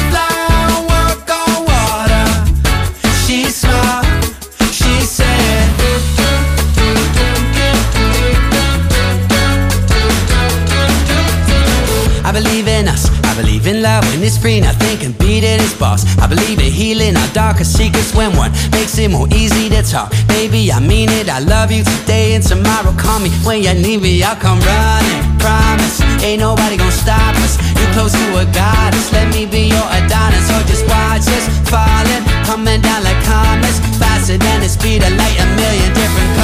When 13.87 14.21
it's 14.21 14.37
free. 14.37 14.59
Nothing 14.59 14.97
can 14.99 15.11
beat 15.13 15.43
it. 15.43 15.61
It's 15.61 15.73
boss. 15.73 16.03
I 16.19 16.27
believe 16.27 16.59
in 16.59 16.71
healing 16.71 17.15
our 17.15 17.31
darkest 17.33 17.77
secrets 17.77 18.13
when 18.13 18.35
one 18.35 18.51
makes 18.71 18.97
it 18.97 19.09
more 19.09 19.27
easy 19.31 19.69
to 19.69 19.81
talk. 19.83 20.11
Baby, 20.27 20.71
I 20.71 20.79
mean 20.79 21.09
it. 21.09 21.29
I 21.29 21.39
love 21.39 21.71
you 21.71 21.83
today 21.83 22.35
and 22.35 22.43
tomorrow. 22.43 22.91
Call 22.97 23.19
me 23.19 23.29
when 23.47 23.63
you 23.63 23.73
need 23.73 24.01
me. 24.01 24.23
I'll 24.23 24.35
come 24.35 24.59
running. 24.59 25.23
Promise, 25.39 26.01
ain't 26.23 26.41
nobody 26.41 26.75
gonna 26.77 26.91
stop 26.91 27.35
us. 27.45 27.55
You're 27.79 27.93
close 27.95 28.11
to 28.11 28.27
a 28.43 28.45
goddess. 28.51 29.07
Let 29.13 29.31
me 29.33 29.45
be 29.45 29.71
your 29.71 29.87
Adonis. 29.97 30.47
Or 30.51 30.61
just 30.67 30.83
watch 30.91 31.23
us 31.31 31.45
falling, 31.71 32.23
coming 32.43 32.81
down 32.81 33.03
like 33.03 33.19
comets, 33.23 33.79
faster 33.95 34.37
than 34.37 34.59
the 34.59 34.69
speed 34.69 35.03
of 35.03 35.13
light. 35.15 35.37
A 35.39 35.45
million 35.55 35.89
different 35.93 36.36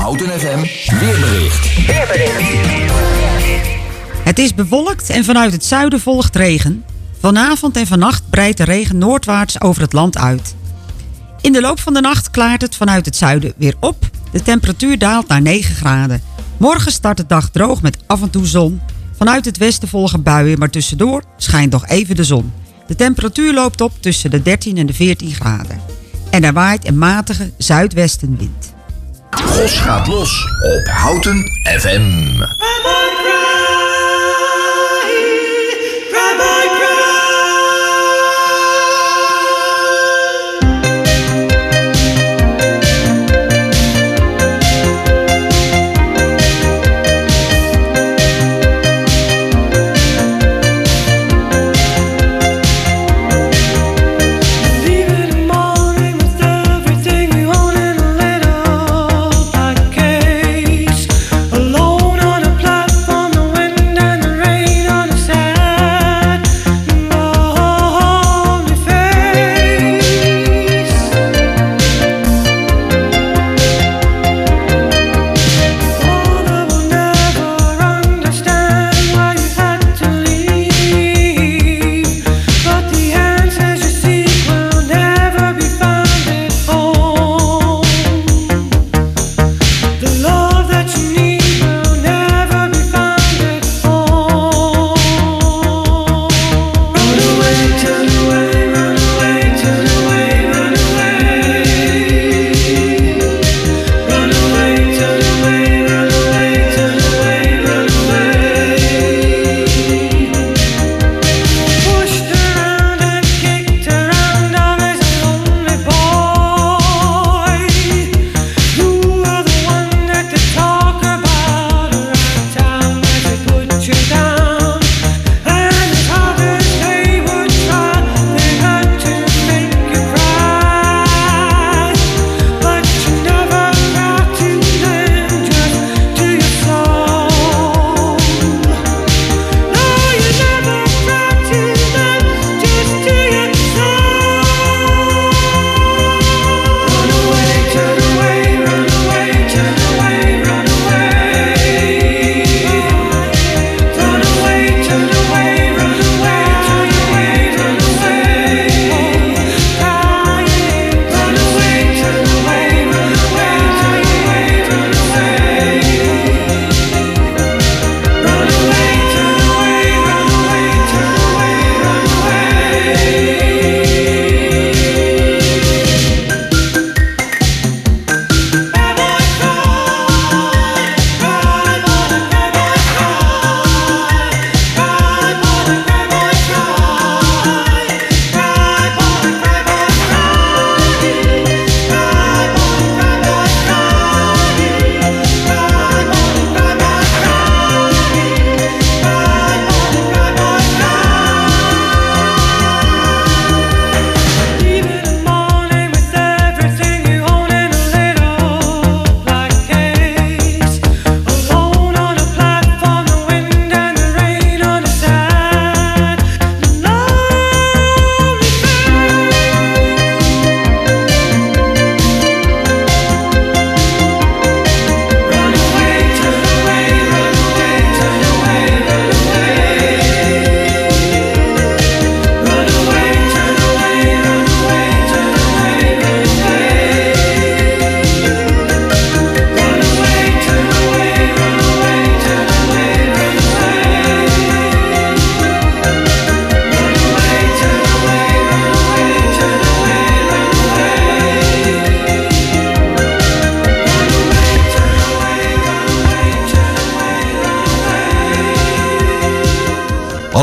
Houten 0.00 0.40
FM 0.40 0.60
weerbericht. 0.98 1.68
Het 4.24 4.38
is 4.38 4.54
bewolkt 4.54 5.10
en 5.10 5.24
vanuit 5.24 5.52
het 5.52 5.64
zuiden 5.64 6.00
volgt 6.00 6.36
regen. 6.36 6.84
Vanavond 7.18 7.76
en 7.76 7.86
vannacht 7.86 8.22
breidt 8.30 8.56
de 8.56 8.64
regen 8.64 8.98
noordwaarts 8.98 9.60
over 9.60 9.82
het 9.82 9.92
land 9.92 10.18
uit. 10.18 10.54
In 11.40 11.52
de 11.52 11.60
loop 11.60 11.80
van 11.80 11.94
de 11.94 12.00
nacht 12.00 12.30
klaart 12.30 12.62
het 12.62 12.76
vanuit 12.76 13.06
het 13.06 13.16
zuiden 13.16 13.52
weer 13.56 13.74
op. 13.80 14.10
De 14.32 14.42
temperatuur 14.42 14.98
daalt 14.98 15.28
naar 15.28 15.42
9 15.42 15.74
graden. 15.74 16.22
Morgen 16.56 16.92
start 16.92 17.16
de 17.16 17.26
dag 17.26 17.50
droog 17.50 17.82
met 17.82 17.98
af 18.06 18.22
en 18.22 18.30
toe 18.30 18.46
zon. 18.46 18.80
Vanuit 19.16 19.44
het 19.44 19.58
westen 19.58 19.88
volgen 19.88 20.22
buien, 20.22 20.58
maar 20.58 20.70
tussendoor 20.70 21.22
schijnt 21.36 21.72
nog 21.72 21.86
even 21.86 22.16
de 22.16 22.24
zon. 22.24 22.52
De 22.86 22.94
temperatuur 22.94 23.54
loopt 23.54 23.80
op 23.80 23.92
tussen 24.02 24.30
de 24.30 24.42
13 24.42 24.76
en 24.76 24.86
de 24.86 24.94
14 24.94 25.34
graden. 25.34 25.80
En 26.30 26.44
er 26.44 26.52
waait 26.52 26.86
een 26.86 26.98
matige 26.98 27.52
zuidwestenwind. 27.58 28.78
Gos 29.30 29.78
gaat 29.78 30.06
los 30.06 30.48
op 30.60 30.88
Houten 30.88 31.50
FM. 31.62 32.42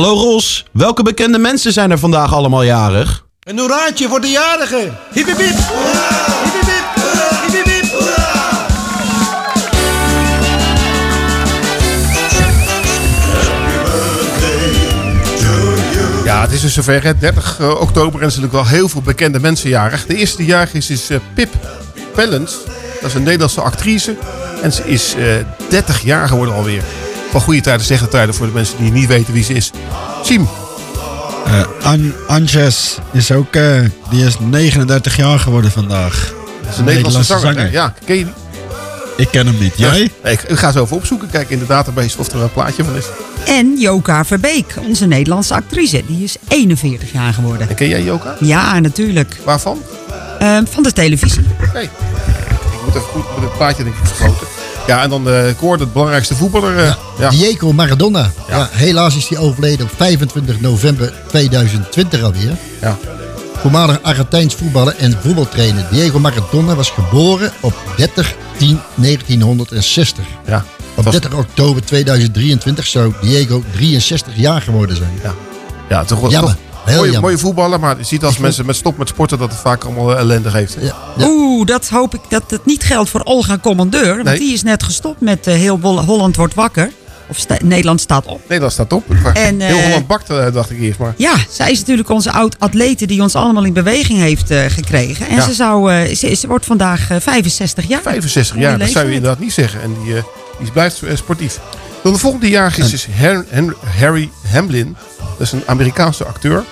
Hallo 0.08 0.22
Ros, 0.22 0.66
welke 0.72 1.04
bekende 1.04 1.38
mensen 1.38 1.74
zijn 1.74 1.92
er 1.92 2.00
vandaag 2.00 2.34
allemaal 2.34 2.64
jarig? 2.64 3.26
Een 3.40 3.60
hoeraatje 3.60 4.08
voor 4.08 4.22
de 4.22 4.28
jarigen. 4.28 4.98
Hip 5.14 5.26
hip 5.26 5.38
hip. 5.38 5.38
Hip 5.38 6.54
hip 6.54 6.66
hip. 6.66 6.86
Hip 7.42 7.54
hip 7.54 7.66
hip. 7.66 7.86
Ja, 16.26 16.42
het 16.42 16.52
is 16.52 16.62
dus 16.62 16.74
zover. 16.74 17.04
hè. 17.04 17.18
30 17.18 17.60
eh, 17.60 17.70
oktober 17.70 18.20
en 18.20 18.26
er 18.26 18.32
zijn 18.32 18.44
natuurlijk 18.44 18.54
wel 18.54 18.80
heel 18.80 18.90
veel 18.90 19.02
bekende 19.02 19.40
mensen 19.40 19.70
jarig. 19.70 20.06
De 20.06 20.16
eerste 20.16 20.46
jarig 20.46 20.74
is, 20.74 20.90
is 20.90 21.10
eh, 21.10 21.18
Pip 21.34 21.54
Pellens. 22.14 22.58
Dat 23.02 23.10
is 23.10 23.14
een 23.14 23.24
Nederlandse 23.24 23.62
actrice. 23.62 24.16
En 24.62 24.74
ze 24.74 24.84
is 24.86 25.16
eh 25.16 25.26
30 25.70 26.02
jaar 26.02 26.28
geworden 26.28 26.56
alweer. 26.56 26.84
Van 27.32 27.42
goede 27.42 27.62
tijden, 27.62 27.86
slechte 27.86 28.08
tijden 28.08 28.36
voor 28.36 28.46
de 28.46 28.54
mensen 28.54 28.78
die 28.78 28.92
niet 28.92 29.08
weten 29.08 29.34
wie 29.34 29.44
ze 29.44 29.54
is. 29.54 29.72
Siem. 30.24 30.48
Eh, 31.46 31.62
An 31.84 32.14
Anjes 32.28 32.98
is 33.12 33.32
ook, 33.32 33.56
eh, 33.56 33.80
die 34.10 34.26
is 34.26 34.40
39 34.40 35.16
jaar 35.16 35.40
geworden 35.40 35.72
vandaag. 35.72 36.34
Dat 36.62 36.72
is 36.72 36.78
een 36.78 36.86
Nederlandse 36.86 37.38
zanger. 37.38 37.72
Ja, 37.72 37.94
ken 38.06 38.18
je 38.18 38.24
die? 38.24 38.34
Ik 39.18 39.28
ken 39.32 39.48
hem 39.48 39.58
niet. 39.60 39.74
Jij? 39.78 40.12
Ja, 40.24 40.30
ik, 40.30 40.42
ik 40.42 40.58
ga 40.58 40.72
zo 40.72 40.84
even 40.84 40.96
opzoeken. 40.98 41.30
Kijken 41.30 41.54
in 41.54 41.60
de 41.60 41.66
database 41.66 42.18
of 42.20 42.32
er 42.32 42.42
een 42.42 42.52
plaatje 42.52 42.84
van 42.84 42.96
is. 42.96 43.06
En 43.46 43.78
Joka 43.80 44.26
Verbeek, 44.26 44.76
onze 44.88 45.06
Nederlandse 45.06 45.54
actrice. 45.54 46.04
Die 46.08 46.24
is 46.24 46.36
41 46.48 47.12
jaar 47.12 47.34
geworden. 47.34 47.70
En 47.70 47.76
ken 47.76 47.88
jij 47.88 48.04
Joka? 48.04 48.36
Ja, 48.40 48.80
natuurlijk. 48.80 49.38
Waarvan? 49.44 49.82
Ehm, 50.40 50.64
van 50.70 50.84
de 50.84 50.94
televisie. 50.94 51.46
Oké. 51.68 51.80
Ik 51.80 51.90
moet 52.86 52.96
even 52.96 53.08
goed 53.08 53.24
met 53.36 53.50
het 53.50 53.58
plaatje 53.58 53.84
denk 53.84 53.96
ik 53.96 54.06
vergroten. 54.06 54.48
Ja, 54.88 55.04
en 55.04 55.10
dan 55.10 55.30
eh 55.30 55.44
Koor, 55.58 55.78
de 55.78 55.86
belangrijkste 55.86 56.36
voetballer. 56.36 56.78
eh, 56.80 56.94
ja. 57.20 57.30
Diego 57.30 57.74
Maradona. 57.74 58.32
Ja. 58.50 58.70
helaas 58.72 59.16
is 59.16 59.28
hij 59.28 59.38
overleden 59.38 59.86
op 59.86 59.92
25 59.96 60.60
november 60.62 61.14
2020 61.28 62.22
alweer. 62.24 62.52
Ja. 62.82 62.98
Voormalig 63.58 64.00
Argentijns 64.02 64.56
voetballer 64.56 64.96
en 64.98 65.18
voetbaltrainer 65.22 65.88
Diego 65.92 66.20
Maradona 66.20 66.76
was 66.76 66.90
geboren 66.90 67.52
op 67.60 67.74
30 67.98 68.36
10 68.58 68.80
1960. 68.96 70.24
Ja, 70.46 70.66
op 70.96 71.12
30 71.12 71.34
oktober 71.34 71.86
2023 71.86 72.88
zou 72.88 73.14
Diego 73.22 73.64
63 73.76 74.34
jaar 74.36 74.62
geworden 74.62 74.96
zijn. 74.96 75.20
Ja, 75.24 75.34
ja 75.90 76.04
toch 76.04 76.20
wel 76.20 76.30
Jammer. 76.32 76.52
toch 76.52 76.60
mooie, 77.22 77.38
voetballer, 77.38 77.80
maar 77.80 77.98
je 77.98 78.04
ziet 78.04 78.24
als 78.24 78.38
mensen 78.38 78.66
met 78.66 78.76
stop 78.76 78.98
met 78.98 79.08
sporten 79.08 79.38
dat 79.38 79.52
het 79.52 79.60
vaak 79.60 79.84
allemaal 79.84 80.12
eh, 80.14 80.20
ellendig 80.20 80.54
heeft. 80.54 80.76
hè? 80.80 80.90
Oeh, 81.26 81.66
dat 81.66 81.88
hoop 81.90 82.14
ik 82.14 82.20
dat 82.30 82.44
het 82.48 82.66
niet 82.66 82.84
geldt 82.84 83.10
voor 83.10 83.22
Olga 83.24 83.58
Commandeur. 83.62 84.14
Want 84.16 84.24
Nee. 84.24 84.40
die 84.40 84.54
is 84.54 84.64
net 84.64 84.84
gestopt 84.84 85.22
met 85.22 85.48
eh, 85.48 85.54
Heel 85.54 85.80
Holland 85.80 86.36
wordt 86.36 86.54
wakker. 86.54 86.92
Of 87.30 87.38
sta- 87.38 87.58
Nederland 87.64 88.02
staat 88.02 88.26
op. 88.26 88.42
Nederland 88.48 88.74
staat 88.74 88.94
op. 88.94 89.04
En, 89.34 89.60
Heel 89.60 89.78
eh, 89.78 89.84
Holland 89.84 90.08
bakt, 90.08 90.30
eh, 90.30 90.54
dacht 90.54 90.70
ik 90.72 90.80
eerst 90.80 91.00
maar. 91.00 91.14
Ja, 91.18 91.34
zij 91.50 91.72
is 91.72 91.80
natuurlijk 91.80 92.10
onze 92.10 92.32
oud-atlete 92.32 93.06
die 93.06 93.22
ons 93.22 93.36
allemaal 93.36 93.64
in 93.66 93.74
beweging 93.74 94.20
heeft 94.20 94.52
eh, 94.52 94.60
gekregen. 94.68 95.28
En 95.28 95.36
Ja. 95.36 95.42
ze, 95.42 95.54
zou, 95.54 96.06
ze, 96.16 96.36
ze 96.36 96.48
wordt 96.48 96.66
vandaag 96.66 97.10
eh, 97.10 97.18
65 97.20 97.88
jaar. 97.88 98.02
65 98.02 98.56
Mooie 98.56 98.68
jaar, 98.68 98.78
dat 98.80 98.90
zou 98.90 99.08
je 99.08 99.14
inderdaad 99.14 99.40
niet 99.40 99.54
zeggen. 99.54 99.82
En 99.82 99.96
die, 100.04 100.14
die 100.60 100.72
blijft 100.72 101.02
sportief. 101.14 101.60
Dan 102.04 102.14
de 102.14 102.20
volgende 102.20 102.50
jaar 102.50 102.74
is 102.78 102.90
dus 102.92 103.08
Hen- 103.12 103.46
Hen- 103.50 103.76
Harry 104.00 104.30
Hamlin. 104.52 104.96
Dat 105.38 105.48
is 105.48 105.52
een 105.52 105.64
Amerikaanse 105.66 106.26
acteur. 106.26 106.64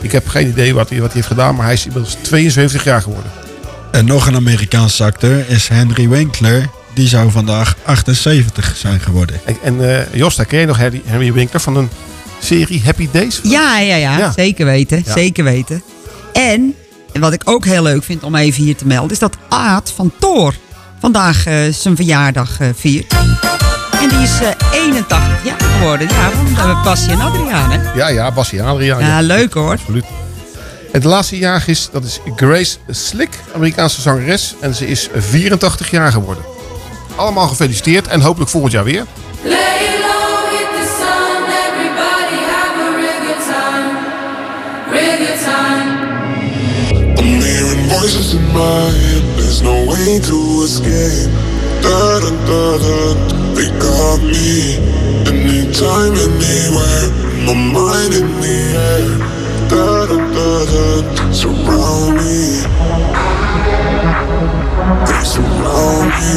Ik 0.00 0.12
heb 0.12 0.28
geen 0.28 0.48
idee 0.48 0.74
wat 0.74 0.88
hij, 0.88 0.98
wat 0.98 1.06
hij 1.06 1.16
heeft 1.16 1.26
gedaan, 1.32 1.54
maar 1.54 1.64
hij 1.64 1.74
is 1.74 1.86
inmiddels 1.86 2.16
72 2.22 2.84
jaar 2.84 3.02
geworden. 3.02 3.30
En 3.90 4.04
nog 4.04 4.26
een 4.26 4.34
Amerikaanse 4.36 5.04
acteur 5.04 5.48
is 5.48 5.68
Henry 5.68 6.08
Winkler. 6.08 6.68
Die 6.94 7.08
zou 7.08 7.30
vandaag 7.30 7.76
78 7.84 8.76
zijn 8.76 9.00
geworden. 9.00 9.40
En, 9.44 9.56
en 9.62 9.98
eh, 9.98 10.14
Josta, 10.14 10.44
ken 10.44 10.60
je 10.60 10.66
nog 10.66 10.78
Harry, 10.78 11.02
Henry 11.04 11.32
Winkler 11.32 11.60
van 11.60 11.76
een 11.76 11.90
serie 12.40 12.82
Happy 12.84 13.08
Days? 13.12 13.40
Ja, 13.42 13.78
ja, 13.78 13.94
ja, 13.96 14.18
Ja. 14.18 14.32
zeker 14.36 14.64
weten. 14.64 15.02
Ja. 15.06 15.12
Zeker 15.12 15.44
weten. 15.44 15.82
En, 16.32 16.74
en 17.12 17.20
wat 17.20 17.32
ik 17.32 17.42
ook 17.44 17.64
heel 17.64 17.82
leuk 17.82 18.04
vind 18.04 18.22
om 18.22 18.34
even 18.34 18.62
hier 18.62 18.76
te 18.76 18.86
melden, 18.86 19.10
is 19.10 19.18
dat 19.18 19.36
Aad 19.48 19.92
van 19.96 20.12
Toor 20.18 20.54
vandaag 21.00 21.46
eh, 21.46 21.54
zijn 21.70 21.96
verjaardag 21.96 22.60
eh, 22.60 22.68
viert. 22.74 23.14
En 24.02 24.08
die 24.08 24.22
is 24.22 24.40
eh, 24.40 24.48
81 24.72 25.44
jaar 25.44 25.60
geworden. 25.60 26.08
Ja, 26.08 26.30
van 26.30 26.70
uh, 26.70 26.84
Basje 26.84 27.10
en 27.10 27.20
Adriaan, 27.20 27.70
hè? 27.70 27.92
Ja, 27.94 28.08
ja, 28.08 28.32
Bassie 28.32 28.58
en 28.58 28.64
Adriaan. 28.64 29.00
Ja, 29.00 29.20
leuk 29.20 29.54
hoor. 29.54 29.70
Absoluut. 29.70 30.04
En 30.92 31.00
de 31.00 31.08
laatste 31.08 31.38
jaar 31.38 31.62
is, 31.66 31.88
dat 31.92 32.04
is 32.04 32.20
Grace 32.36 32.76
Slick, 32.88 33.38
Amerikaanse 33.54 34.00
zangeres. 34.00 34.54
En 34.60 34.74
ze 34.74 34.86
is 34.86 35.08
84 35.14 35.90
jaar 35.90 36.12
geworden. 36.12 36.44
Allemaal 37.16 37.48
gefeliciteerd 37.48 38.06
en 38.08 38.20
hopelijk 38.20 38.50
volgend 38.50 38.72
jaar 38.72 38.84
weer. 38.84 39.04
Lay 39.42 39.52
low, 39.52 40.50
hit 40.50 40.68
the 40.78 40.86
sun, 40.98 41.42
everybody 41.68 42.38
have 42.52 42.80
a 42.80 42.94
real 42.96 43.20
good 43.26 43.42
time, 43.54 43.92
real 44.90 45.16
good 45.26 45.40
time. 45.44 45.88
I'm 47.18 47.40
hearing 47.40 47.88
voices 47.88 48.32
in 48.32 48.46
my 48.52 48.90
head, 48.90 49.22
there's 49.36 49.60
no 49.60 49.84
way 49.84 50.20
to 50.20 50.62
escape. 50.64 51.30
Da 51.80 52.20
da 52.20 52.30
da 52.46 52.78
da, 52.78 53.41
they 53.62 53.70
got 53.78 54.18
me. 54.22 54.82
Anytime, 55.30 56.14
anywhere, 56.18 57.06
my 57.46 57.54
mind 57.54 58.12
in 58.14 58.28
the 58.42 58.56
air. 58.74 59.06
Da 59.70 60.06
da 60.10 60.18
da 60.34 60.48
da, 60.70 60.84
surround 61.30 62.12
me. 62.18 62.42
They 65.06 65.22
surround 65.32 66.10
me. 66.18 66.32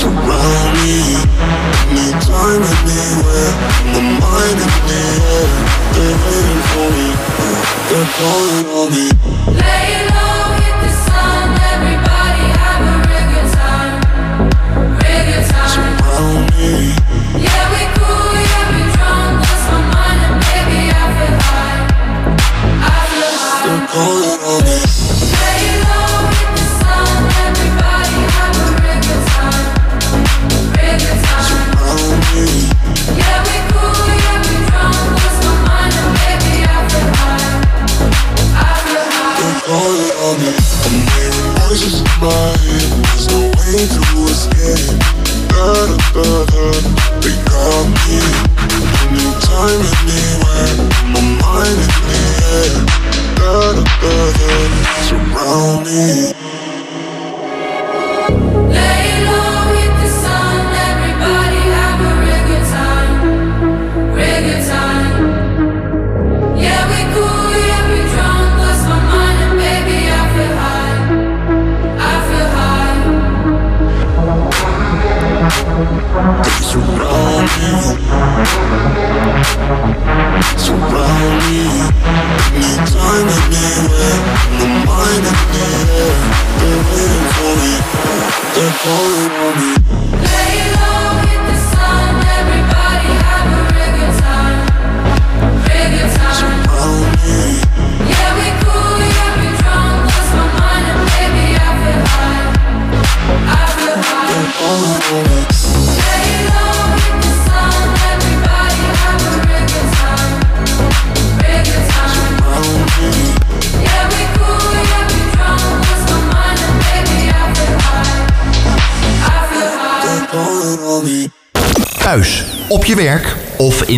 Surround 0.00 0.70
me. 0.82 0.98
Anytime, 1.94 2.64
anywhere, 2.74 3.52
my 3.92 4.00
mind 4.18 4.58
in 4.64 4.72
the 4.88 5.00
air. 5.30 5.46
They're 5.94 6.18
waiting 6.24 6.62
for 6.70 6.88
me. 6.96 7.08
They're 7.88 8.10
calling 8.18 8.66
on 8.78 8.88
me. 8.90 9.06
Lay 9.60 9.90
low, 10.10 10.44
hit 10.58 10.76
the 10.82 10.90
sun, 11.04 11.13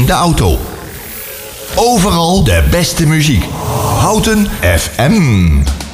de 0.07 0.13
auto. 0.13 0.59
Overal 1.75 2.45
de 2.45 2.63
beste 2.71 3.07
muziek. 3.07 3.45
Houten 4.01 4.49
FM. 4.61 5.86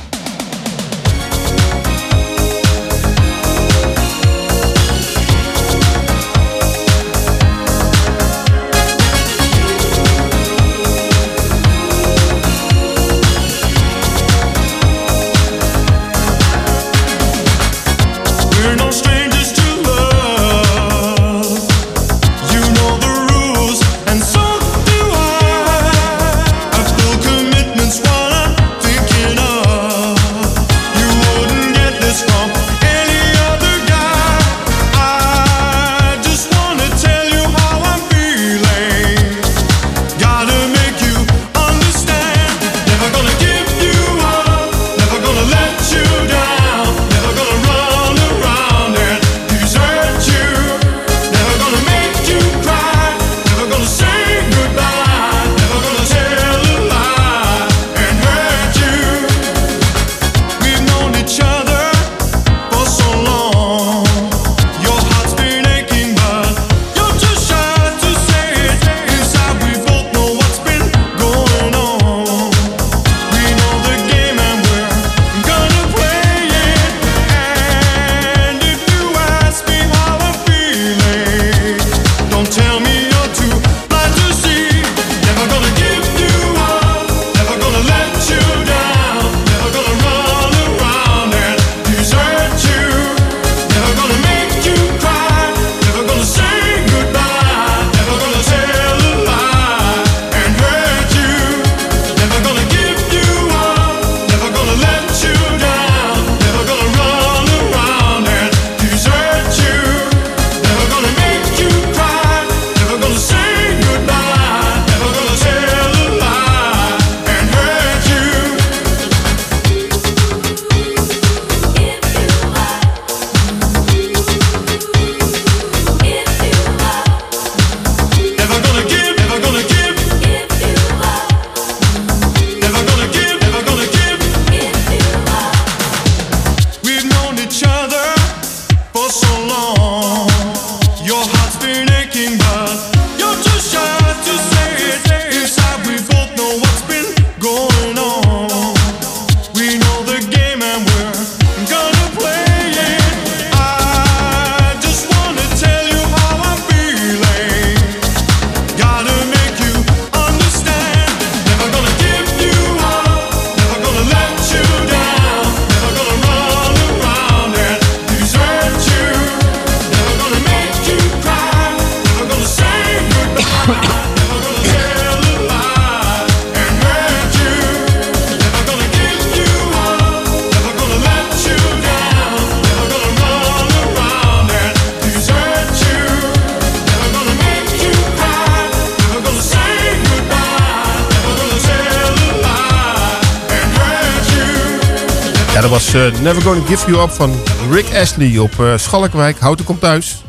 Give 196.73 196.91
You 196.91 197.03
Up 197.03 197.11
van 197.11 197.31
Rick 197.71 197.95
Astley 197.95 198.39
op 198.39 198.61
eh, 198.61 198.77
Schalkwijk. 198.77 199.39
Houten 199.39 199.65
komt 199.65 199.81
thuis. 199.81 200.25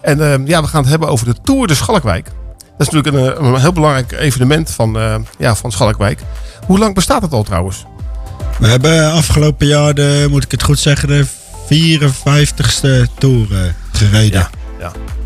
En 0.00 0.20
eh, 0.20 0.46
ja, 0.46 0.60
we 0.62 0.66
gaan 0.66 0.80
het 0.80 0.90
hebben 0.90 1.08
over 1.08 1.26
de 1.26 1.34
Tour 1.42 1.66
de 1.66 1.74
Schalkwijk. 1.74 2.24
Dat 2.76 2.86
is 2.86 2.88
natuurlijk 2.88 3.16
een, 3.16 3.44
eh, 3.44 3.52
een 3.52 3.60
heel 3.60 3.72
belangrijk 3.72 4.12
evenement 4.12 4.70
van, 4.70 4.98
eh, 4.98 5.14
ja, 5.38 5.54
van 5.54 5.72
Schalkwijk. 5.72 6.20
Hoe 6.66 6.78
lang 6.78 6.94
bestaat 6.94 7.22
het 7.22 7.32
al 7.32 7.42
trouwens? 7.42 7.84
We 8.58 8.66
hebben 8.66 9.12
afgelopen 9.12 9.66
jaar, 9.66 9.94
de, 9.94 10.26
moet 10.30 10.44
ik 10.44 10.50
het 10.50 10.62
goed 10.62 10.78
zeggen, 10.78 11.08
de 11.08 11.26
54ste 11.66 13.06
Tour 13.18 13.74
gereden. 13.92 14.40
Ja. 14.40 14.50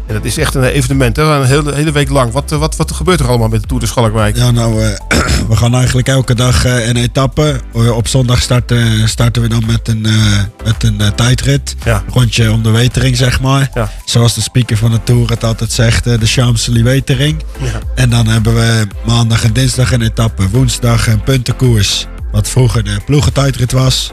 En 0.08 0.14
dat 0.14 0.24
is 0.24 0.38
echt 0.38 0.54
een 0.54 0.64
evenement, 0.64 1.16
hè? 1.16 1.22
een 1.22 1.44
hele, 1.44 1.74
hele 1.74 1.92
week 1.92 2.10
lang. 2.10 2.32
Wat, 2.32 2.52
eh, 2.52 2.58
wat, 2.58 2.76
wat 2.76 2.92
gebeurt 2.92 3.20
er 3.20 3.28
allemaal 3.28 3.48
met 3.48 3.60
de 3.60 3.66
Tour 3.66 3.82
de 3.82 3.88
Schalkwijk? 3.88 4.36
Ja, 4.36 4.50
nou, 4.50 4.82
eh, 4.82 4.88
we 5.48 5.56
gaan 5.56 5.74
eigenlijk 5.74 6.08
elke 6.08 6.34
dag 6.34 6.64
eh, 6.64 6.88
een 6.88 6.96
etappe. 6.96 7.60
Op 7.72 8.08
zondag 8.08 8.42
starten, 8.42 9.08
starten 9.08 9.42
we 9.42 9.48
dan 9.48 9.62
met 9.66 9.88
een, 9.88 10.06
eh, 10.06 10.64
met 10.64 10.82
een 10.82 11.14
tijdrit. 11.14 11.76
Rondje 12.08 12.52
om 12.52 12.62
de 12.62 12.70
wetering, 12.70 13.16
zeg 13.16 13.40
maar. 13.40 13.70
Zoals 14.04 14.34
de 14.34 14.40
speaker 14.40 14.76
van 14.76 14.90
de 14.90 15.02
Tour 15.04 15.30
het 15.30 15.44
altijd 15.44 15.72
zegt, 15.72 16.04
de 16.04 16.26
Champs-Élysées-wetering. 16.26 17.42
Ja. 17.60 17.80
En 17.94 18.10
dan 18.10 18.26
hebben 18.26 18.54
we 18.54 18.86
maandag 19.06 19.44
en 19.44 19.52
dinsdag 19.52 19.92
een 19.92 20.02
etappe. 20.02 20.48
Woensdag 20.48 21.06
een 21.06 21.22
puntenkoers, 21.22 22.06
wat 22.32 22.48
vroeger 22.48 22.84
de 22.84 22.96
ploegentijdrit 23.06 23.72
was. 23.72 24.12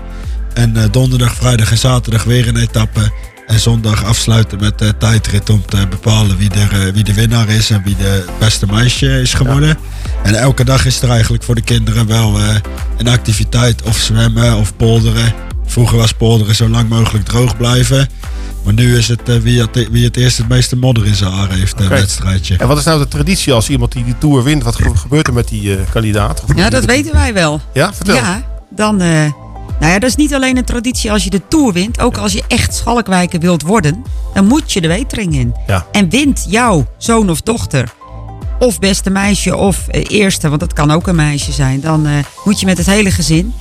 En 0.53 0.73
donderdag, 0.91 1.35
vrijdag 1.35 1.71
en 1.71 1.77
zaterdag 1.77 2.23
weer 2.23 2.47
een 2.47 2.57
etappe. 2.57 3.11
En 3.47 3.59
zondag 3.59 4.03
afsluiten 4.03 4.59
met 4.59 4.79
de 4.79 4.97
tijdrit 4.97 5.49
om 5.49 5.65
te 5.65 5.87
bepalen 5.89 6.37
wie, 6.37 6.49
er, 6.51 6.87
eh, 6.87 6.93
wie 6.93 7.03
de 7.03 7.13
winnaar 7.13 7.49
is 7.49 7.69
en 7.69 7.81
wie 7.83 7.95
de 7.95 8.25
beste 8.39 8.65
meisje 8.65 9.21
is 9.21 9.33
geworden. 9.33 9.77
En 10.23 10.35
elke 10.35 10.63
dag 10.63 10.85
is 10.85 11.01
er 11.01 11.09
eigenlijk 11.09 11.43
voor 11.43 11.55
de 11.55 11.61
kinderen 11.61 12.07
wel 12.07 12.39
eh, 12.39 12.55
een 12.97 13.07
activiteit. 13.07 13.81
Of 13.81 13.97
zwemmen 13.97 14.55
of 14.57 14.75
polderen. 14.75 15.33
Vroeger 15.65 15.97
was 15.97 16.13
polderen 16.13 16.55
zo 16.55 16.69
lang 16.69 16.89
mogelijk 16.89 17.25
droog 17.25 17.57
blijven. 17.57 18.09
Maar 18.63 18.73
nu 18.73 18.97
is 18.97 19.07
het 19.07 19.29
eh, 19.29 19.37
wie, 19.37 19.61
het 19.61 19.89
wie 19.91 20.03
het 20.05 20.17
eerst 20.17 20.37
het 20.37 20.47
meeste 20.47 20.75
modder 20.75 21.05
in 21.05 21.15
zijn 21.15 21.31
haar 21.31 21.51
heeft, 21.51 21.79
een 21.79 21.87
wedstrijdje. 21.87 22.57
En 22.57 22.67
wat 22.67 22.77
is 22.77 22.83
nou 22.83 22.99
de 22.99 23.07
traditie 23.07 23.53
als 23.53 23.69
iemand 23.69 23.91
die 23.91 24.03
die 24.03 24.17
Tour 24.17 24.43
wint? 24.43 24.63
Wat 24.63 24.75
ge- 24.75 24.95
gebeurt 24.97 25.27
er 25.27 25.33
met 25.33 25.47
die 25.47 25.75
eh, 25.75 25.81
kandidaat? 25.91 26.43
Of 26.43 26.55
Ja, 26.55 26.69
dat 26.69 26.85
weten 26.85 27.13
wij 27.13 27.33
wel. 27.33 27.61
Ja, 27.73 27.93
vertel. 27.93 28.15
Ja, 28.15 28.43
dan. 28.69 29.01
Nou 29.79 29.91
ja, 29.93 29.99
dat 29.99 30.09
is 30.09 30.15
niet 30.15 30.33
alleen 30.33 30.57
een 30.57 30.63
traditie 30.65 31.11
als 31.11 31.23
je 31.23 31.29
de 31.29 31.41
Tour 31.47 31.73
wint. 31.73 31.99
Ook 31.99 32.17
als 32.17 32.33
je 32.33 32.43
echt 32.47 32.75
Schalkwijker 32.75 33.39
wilt 33.39 33.61
worden, 33.61 34.03
dan 34.33 34.45
moet 34.47 34.71
je 34.71 34.81
de 34.81 34.87
wetering 34.87 35.35
in. 35.35 35.53
Ja. 35.67 35.85
En 35.91 36.09
wint 36.09 36.45
jouw 36.49 36.85
zoon 36.97 37.29
of 37.29 37.41
dochter, 37.41 37.93
of 38.59 38.79
beste 38.79 39.09
meisje, 39.09 39.55
of 39.55 39.87
eh, 39.87 40.03
eerste, 40.07 40.47
want 40.49 40.59
dat 40.59 40.73
kan 40.73 40.91
ook 40.91 41.07
een 41.07 41.15
meisje 41.15 41.51
zijn. 41.51 41.79
Dan 41.81 42.05
eh, 42.05 42.11
moet 42.43 42.59
je 42.59 42.65
met 42.65 42.77
het 42.77 42.87
hele 42.87 43.11
gezin. 43.11 43.53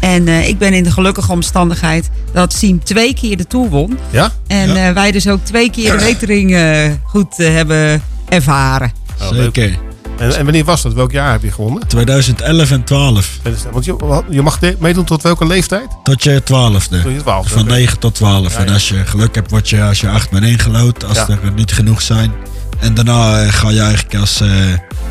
En 0.00 0.28
eh, 0.28 0.48
ik 0.48 0.58
ben 0.58 0.72
in 0.72 0.82
de 0.84 0.90
gelukkige 0.90 1.32
omstandigheid 1.32 2.10
dat 2.32 2.52
Siem 2.52 2.84
twee 2.84 3.14
keer 3.14 3.36
de 3.36 3.46
Tour 3.46 3.68
won. 3.68 3.98
Ja? 4.10 4.32
En 4.46 4.68
Ja. 4.74 4.88
eh, 4.88 4.94
wij 4.94 5.10
dus 5.12 5.28
ook 5.28 5.44
twee 5.44 5.70
keer 5.70 5.98
de 5.98 6.04
wetering 6.04 6.56
goed 7.04 7.36
hebben 7.36 8.02
ervaren. 8.28 8.92
Zeker. 9.32 9.78
En, 10.20 10.36
en 10.36 10.44
wanneer 10.44 10.64
was 10.64 10.82
dat? 10.82 10.92
Welk 10.92 11.12
jaar 11.12 11.32
heb 11.32 11.42
je 11.42 11.52
gewonnen? 11.52 11.88
2011 11.88 12.70
en 12.70 12.84
12. 12.84 13.38
Want 13.72 13.84
je, 13.84 14.22
je 14.30 14.42
mag 14.42 14.58
meedoen 14.78 15.04
tot 15.04 15.22
welke 15.22 15.46
leeftijd? 15.46 15.88
Tot 16.02 16.22
je 16.22 16.42
twaalfde. 16.42 17.02
Tot 17.02 17.12
je 17.12 17.20
twaalfde, 17.20 17.50
Van 17.52 17.62
oké. 17.62 17.70
9 17.70 17.98
tot 17.98 18.14
12. 18.14 18.52
Ja, 18.52 18.58
En 18.58 18.72
als 18.72 18.88
je 18.88 19.06
geluk 19.06 19.34
hebt, 19.34 19.50
word 19.50 19.68
je 19.68 19.82
als 19.82 20.00
je 20.00 20.08
8 20.08 20.30
bent 20.30 20.44
ingelood. 20.44 21.04
Als 21.04 21.18
er 21.18 21.38
niet 21.54 21.72
genoeg 21.72 22.02
zijn. 22.02 22.32
En 22.80 22.94
daarna 22.94 23.42
eh, 23.42 23.52
ga 23.52 23.70
je 23.70 23.80
eigenlijk 23.80 24.14
als 24.14 24.40
eh, 24.40 24.48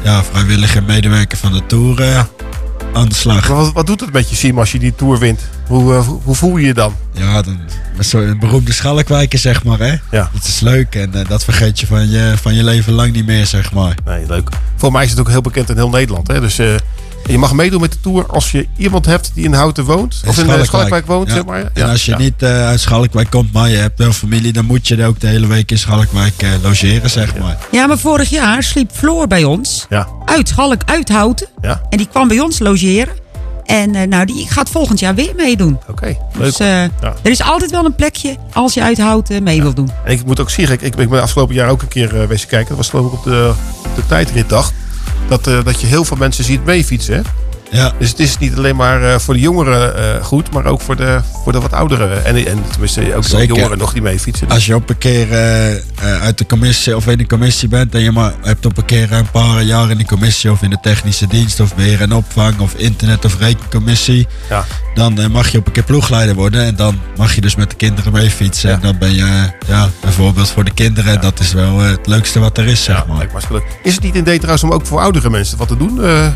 ja, 0.04 0.24
vrijwilliger 0.24 0.84
medewerker 0.84 1.38
van 1.38 1.54
de 1.54 1.66
Tour 1.66 2.02
eh, 2.02 2.24
aan 2.94 3.10
de 3.10 3.16
slag. 3.16 3.48
Wat, 3.48 3.74
wat 3.74 3.88
doet 3.88 4.00
het 4.00 4.12
met 4.12 4.30
je, 4.30 4.36
Sim, 4.36 4.60
als 4.60 4.72
je 4.72 4.80
die 4.80 4.96
Tour 4.96 5.20
wint? 5.20 5.42
Hoe, 5.68 5.94
eh, 5.94 6.08
hoe, 6.08 6.20
hoe 6.24 6.36
voel 6.36 6.58
je 6.58 6.68
je 6.68 6.74
dan? 6.74 6.96
Ja, 7.14 7.42
dan, 7.42 7.60
met 7.98 8.06
zo'n 8.06 8.38
beroemde 8.40 8.74
schalkwijker, 8.74 9.40
zeg 9.40 9.64
maar. 9.64 9.80
Hè? 9.80 9.96
Ja. 10.12 10.30
Dat 10.34 10.44
is 10.44 10.60
leuk 10.60 10.96
en 10.96 11.14
eh, 11.14 11.28
dat 11.28 11.44
vergeet 11.44 11.80
je 11.80 11.88
van, 11.88 12.10
je 12.10 12.34
van 12.42 12.56
je 12.56 12.64
leven 12.64 12.94
lang 12.94 13.14
niet 13.14 13.26
meer, 13.26 13.46
zeg 13.46 13.74
maar. 13.74 13.96
Nee, 14.06 14.26
leuk. 14.28 14.50
Voor 14.76 14.92
mij 14.92 15.04
is 15.04 15.10
het 15.10 15.20
ook 15.20 15.30
heel 15.30 15.42
bekend 15.42 15.70
in 15.70 15.76
heel 15.76 15.90
Nederland. 15.90 16.28
Hè? 16.28 16.40
Dus 16.40 16.60
eh, 17.26 17.32
je 17.32 17.38
mag 17.38 17.54
meedoen 17.54 17.82
met 17.82 17.92
de 17.92 18.00
Tour 18.02 18.26
als 18.26 18.52
je 18.52 18.68
iemand 18.78 19.06
hebt 19.06 19.32
die 19.34 19.44
in 19.46 19.54
Houten 19.54 19.84
woont. 19.86 20.22
Of 20.28 20.38
in 20.38 20.48
de 20.48 20.66
Schalkwijk 20.66 21.06
woont, 21.06 21.28
Ja. 21.28 21.34
zeg 21.34 21.46
maar. 21.46 21.60
En 21.62 21.70
Ja, 21.74 21.90
als 21.92 22.06
je 22.06 22.12
ja. 22.12 22.18
niet 22.18 22.42
eh, 22.44 22.66
uit 22.68 22.80
Schalkwijk 22.80 23.30
komt, 23.30 23.54
maar 23.54 23.70
je 23.70 23.76
hebt 23.78 24.00
wel 24.00 24.12
familie, 24.12 24.54
dan 24.54 24.66
moet 24.66 24.88
je 24.88 24.96
er 24.96 25.08
ook 25.08 25.20
de 25.20 25.28
hele 25.28 25.48
week 25.48 25.72
in 25.72 25.78
Schalkwijk 25.80 26.42
eh, 26.42 26.50
logeren, 26.64 27.10
zeg 27.10 27.38
maar. 27.38 27.58
Ja, 27.72 27.88
maar 27.88 27.98
vorig 28.00 28.30
jaar 28.30 28.64
sliep 28.64 28.92
Floor 28.94 29.28
bij 29.28 29.44
ons. 29.44 29.86
Ja. 29.90 30.08
Uit 30.26 30.48
Schalk, 30.50 30.82
uit 30.86 31.10
Houten. 31.10 31.48
Ja. 31.62 31.82
En 31.90 31.98
die 31.98 32.08
kwam 32.08 32.28
bij 32.28 32.40
ons 32.40 32.60
logeren. 32.60 33.14
En 33.66 33.96
eh, 33.96 34.08
nou, 34.08 34.26
die 34.26 34.48
gaat 34.50 34.70
volgend 34.70 35.00
jaar 35.00 35.16
weer 35.16 35.34
meedoen. 35.38 35.80
Oké, 35.88 36.06
leuk. 36.06 36.18
Dus 36.38 36.60
eh, 36.60 36.68
Ja. 36.68 36.90
er 37.22 37.32
is 37.32 37.42
altijd 37.42 37.72
wel 37.72 37.86
een 37.86 37.96
plekje 37.96 38.38
als 38.54 38.74
je 38.74 38.82
uit 38.82 38.98
Houten 38.98 39.44
mee 39.44 39.62
wil 39.62 39.74
doen. 39.74 39.92
En 40.06 40.12
ik 40.12 40.26
moet 40.26 40.40
ook 40.40 40.50
zeggen, 40.50 40.76
ik, 40.82 40.96
ik 40.96 41.10
ben 41.10 41.22
afgelopen 41.22 41.56
jaar 41.56 41.70
ook 41.70 41.82
een 41.82 41.88
keer 41.88 42.16
uh, 42.16 42.24
wezen 42.24 42.48
kijken. 42.48 42.68
Dat 42.68 42.78
was 42.78 42.90
geloof 42.90 43.06
ik 43.06 43.14
op 43.18 43.24
de, 43.24 43.54
op 43.86 43.96
de 43.96 44.06
tijdritdag. 44.06 44.72
Dat, 45.30 45.48
eh, 45.48 45.64
dat 45.64 45.82
je 45.82 45.88
heel 45.88 46.06
veel 46.06 46.18
mensen 46.18 46.44
ziet 46.44 46.66
meefietsen. 46.66 47.24
Ja. 47.72 47.94
Dus 48.00 48.10
het 48.10 48.20
is 48.20 48.38
niet 48.38 48.56
alleen 48.58 48.76
maar 48.76 49.04
eh, 49.04 49.20
voor 49.20 49.34
de 49.34 49.40
jongeren 49.40 49.96
eh, 49.98 50.24
goed, 50.26 50.52
maar 50.52 50.66
ook 50.66 50.82
voor 50.82 50.96
de, 50.96 51.20
voor 51.44 51.52
de 51.52 51.60
wat 51.60 51.74
ouderen. 51.74 52.26
En, 52.26 52.36
en 52.36 52.64
tenminste 52.72 53.16
ook 53.16 53.30
de 53.30 53.46
jongeren 53.46 53.78
nog 53.78 53.94
die 53.94 54.02
meefietsen. 54.02 54.50
Als 54.50 54.66
je 54.66 54.76
op 54.76 54.90
een 54.90 54.98
keer 54.98 55.32
eh, 55.32 56.22
uit 56.22 56.38
de 56.38 56.46
commissie 56.46 56.96
of 56.96 57.08
in 57.08 57.18
de 57.18 57.28
commissie 57.28 57.68
bent 57.68 57.96
en 57.96 58.02
je 58.02 58.12
maar 58.12 58.34
hebt 58.42 58.66
op 58.66 58.78
een 58.78 58.86
keer 58.86 59.12
een 59.12 59.32
paar 59.32 59.62
jaar 59.64 59.90
in 59.90 59.98
de 59.98 60.06
commissie 60.06 60.52
of 60.52 60.62
in 60.62 60.70
de 60.70 60.78
technische 60.82 61.28
dienst 61.28 61.60
of 61.60 61.76
beheer 61.76 62.02
en 62.02 62.14
opvang 62.14 62.60
of 62.60 62.74
internet 62.74 63.26
of 63.26 63.40
rekencommissie, 63.40 64.28
Ja. 64.50 64.66
dan 64.94 65.32
mag 65.32 65.50
je 65.50 65.58
op 65.58 65.66
een 65.68 65.72
keer 65.72 65.84
ploegleider 65.84 66.36
worden 66.36 66.66
en 66.66 66.76
dan 66.76 67.00
mag 67.18 67.36
je 67.36 67.42
dus 67.42 67.56
met 67.56 67.70
de 67.70 67.76
kinderen 67.76 68.12
mee 68.14 68.30
fietsen. 68.30 68.72
En 68.72 68.80
dan 68.82 68.98
ben 68.98 69.16
je 69.16 69.50
ja, 69.68 69.90
een 70.02 70.12
voorbeeld 70.12 70.50
voor 70.50 70.64
de 70.64 70.74
kinderen 70.74 71.14
en 71.14 71.22
dat 71.22 71.40
is 71.40 71.54
wel 71.54 71.80
het 71.80 72.08
leukste 72.08 72.40
wat 72.40 72.58
er 72.58 72.68
is, 72.68 72.84
zeg 72.84 73.06
maar. 73.08 73.28
Is 73.84 73.94
het 73.94 74.04
niet 74.04 74.14
een 74.16 74.22
idee 74.22 74.38
trouwens 74.38 74.64
om 74.64 74.72
ook 74.72 74.86
voor 74.86 75.00
oudere 75.00 75.30
mensen 75.30 75.58
wat 75.58 75.68
te 75.68 75.78
doen? 75.78 76.04
Eh, 76.04 76.28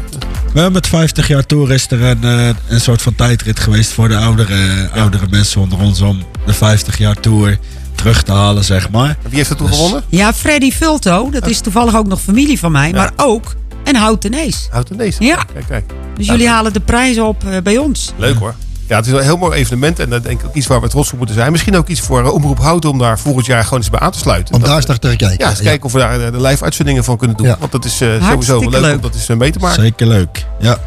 Wel, 0.54 0.72
met 0.72 0.88
50 0.88 1.22
jaar 1.27 1.45
tour 1.45 1.71
is 1.71 1.91
er 1.91 2.01
een, 2.01 2.23
eh, 2.23 2.49
een 2.67 2.81
soort 2.81 3.01
van 3.01 3.15
tijdrit 3.15 3.59
geweest 3.59 3.91
voor 3.91 4.07
de 4.07 4.17
oudere, 4.17 4.89
oudere 4.93 5.25
mensen 5.29 5.62
onder 5.62 5.79
ons 5.79 6.01
om 6.01 6.23
de 6.45 6.53
50 6.53 6.97
jaar 6.97 7.19
tour 7.19 7.57
terug 7.95 8.23
te 8.23 8.31
halen, 8.31 8.63
zeg 8.63 8.89
maar. 8.89 9.17
wie 9.27 9.38
heeft 9.38 9.49
er 9.49 9.55
toen 9.55 9.67
Dus- 9.67 9.75
gewonnen? 9.75 10.03
Ja, 10.09 10.33
Freddy 10.33 10.71
Vulto, 10.71 11.29
dat 11.29 11.47
is 11.47 11.59
toevallig 11.59 11.95
ook 11.95 12.07
nog 12.07 12.21
familie 12.21 12.59
van 12.59 12.71
mij, 12.71 12.91
maar 12.91 13.12
ook 13.15 13.55
een 13.83 13.95
Houtenees. 13.95 14.67
Houtenees? 14.71 15.15
Ja. 15.19 15.43
Kijk, 15.53 15.65
kijk. 15.67 15.91
Dus 16.17 16.25
jullie 16.27 16.47
halen 16.49 16.73
de 16.73 16.79
prijzen 16.79 17.25
op 17.27 17.43
eh, 17.45 17.57
bij 17.63 17.77
ons. 17.77 18.13
Leuk 18.17 18.38
hoor. 18.38 18.53
Ja, 18.88 18.95
het 18.95 19.05
is 19.05 19.12
wel 19.12 19.19
een 19.21 19.25
heel 19.27 19.38
mooi 19.38 19.57
evenement 19.57 19.99
en 19.99 20.09
dat 20.09 20.23
denk 20.23 20.39
ik 20.41 20.45
ook 20.47 20.55
iets 20.55 20.67
waar 20.67 20.81
we 20.81 20.88
trots 20.89 21.12
op 21.12 21.17
moeten 21.17 21.36
zijn. 21.36 21.51
Misschien 21.51 21.75
ook 21.75 21.88
iets 21.88 22.01
voor 22.01 22.23
eh, 22.25 22.33
Omroep 22.33 22.59
Houten 22.59 22.89
om 22.89 22.97
daar 22.97 23.19
volgend 23.19 23.45
jaar 23.45 23.63
gewoon 23.63 23.79
eens 23.79 23.89
bij 23.89 23.99
aan 23.99 24.12
te 24.12 24.17
sluiten. 24.17 24.53
Om 24.53 24.59
Dat- 24.59 24.67
daar 24.69 24.77
eens 24.77 24.86
naar 24.88 24.99
te 24.99 25.07
kijken. 25.15 25.38
Ja, 25.45 25.49
eens 25.49 25.57
Ja. 25.59 25.63
kijken 25.63 25.86
of 25.86 25.91
we 25.91 25.99
daar 25.99 26.31
de 26.31 26.41
live 26.41 26.63
uitzendingen 26.63 27.03
van 27.03 27.17
kunnen 27.17 27.38
doen. 27.38 27.55
Want 27.59 27.71
dat 27.71 27.86
is 27.86 27.97
sowieso 27.97 28.59
leuk, 28.59 28.81
leuk. 28.81 28.95
om 28.95 29.01
dat 29.01 29.15
eens 29.15 29.27
mee 29.27 29.51
te 29.51 29.59
maken. 29.59 29.81
Zeker 29.81 30.07
leuk, 30.07 30.45
ja. 30.59 30.77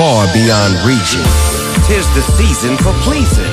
Far 0.00 0.24
beyond 0.32 0.72
reaching. 0.88 1.28
Tis 1.84 2.08
the 2.16 2.24
season 2.38 2.74
for 2.78 2.92
pleasing. 3.04 3.52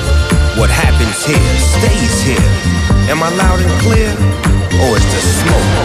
What 0.56 0.70
happens 0.70 1.18
here 1.28 1.54
stays 1.76 2.22
here. 2.24 2.50
Am 3.12 3.22
I 3.22 3.28
loud 3.36 3.60
and 3.60 3.74
clear? 3.84 4.10
Or 4.82 4.96
is 4.96 5.06
the 5.12 5.20
smoke 5.40 5.76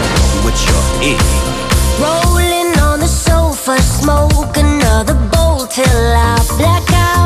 with 0.44 0.58
your 0.68 0.84
ear? 1.10 1.20
Rolling 2.00 2.72
on 2.80 3.00
the 3.00 3.12
sofa, 3.26 3.76
smoke 3.82 4.56
another 4.56 5.16
bowl 5.32 5.66
till 5.66 6.02
I 6.32 6.40
black 6.56 6.88
out. 6.94 7.24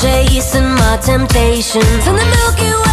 Chasing 0.00 0.62
my 0.62 0.96
temptations 1.02 2.06
in 2.06 2.14
the 2.14 2.24
Milky 2.24 2.70
Way. 2.70 2.87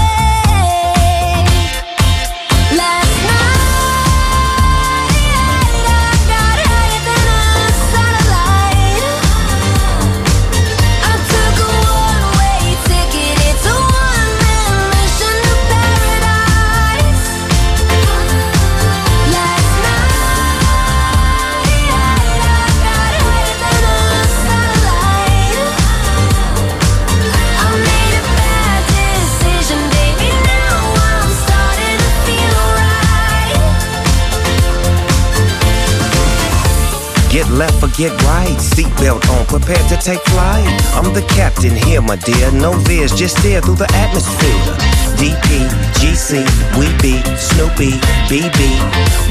Left 37.65 37.83
or 37.83 37.89
get 37.97 38.13
right. 38.23 38.57
Seatbelt 38.57 39.21
on, 39.33 39.45
prepared 39.45 39.87
to 39.89 39.97
take 39.97 40.21
flight. 40.33 40.65
I'm 40.93 41.13
the 41.13 41.25
captain 41.33 41.75
here, 41.75 42.01
my 42.01 42.15
dear. 42.15 42.51
No 42.51 42.71
veers, 42.85 43.13
just 43.13 43.37
steer 43.39 43.61
through 43.61 43.79
the 43.81 43.89
atmosphere. 44.05 44.95
DP, 45.15 45.63
GC, 45.95 46.43
we 46.75 46.91
be 46.99 47.15
Snoopy, 47.39 47.95
BB. 48.27 48.59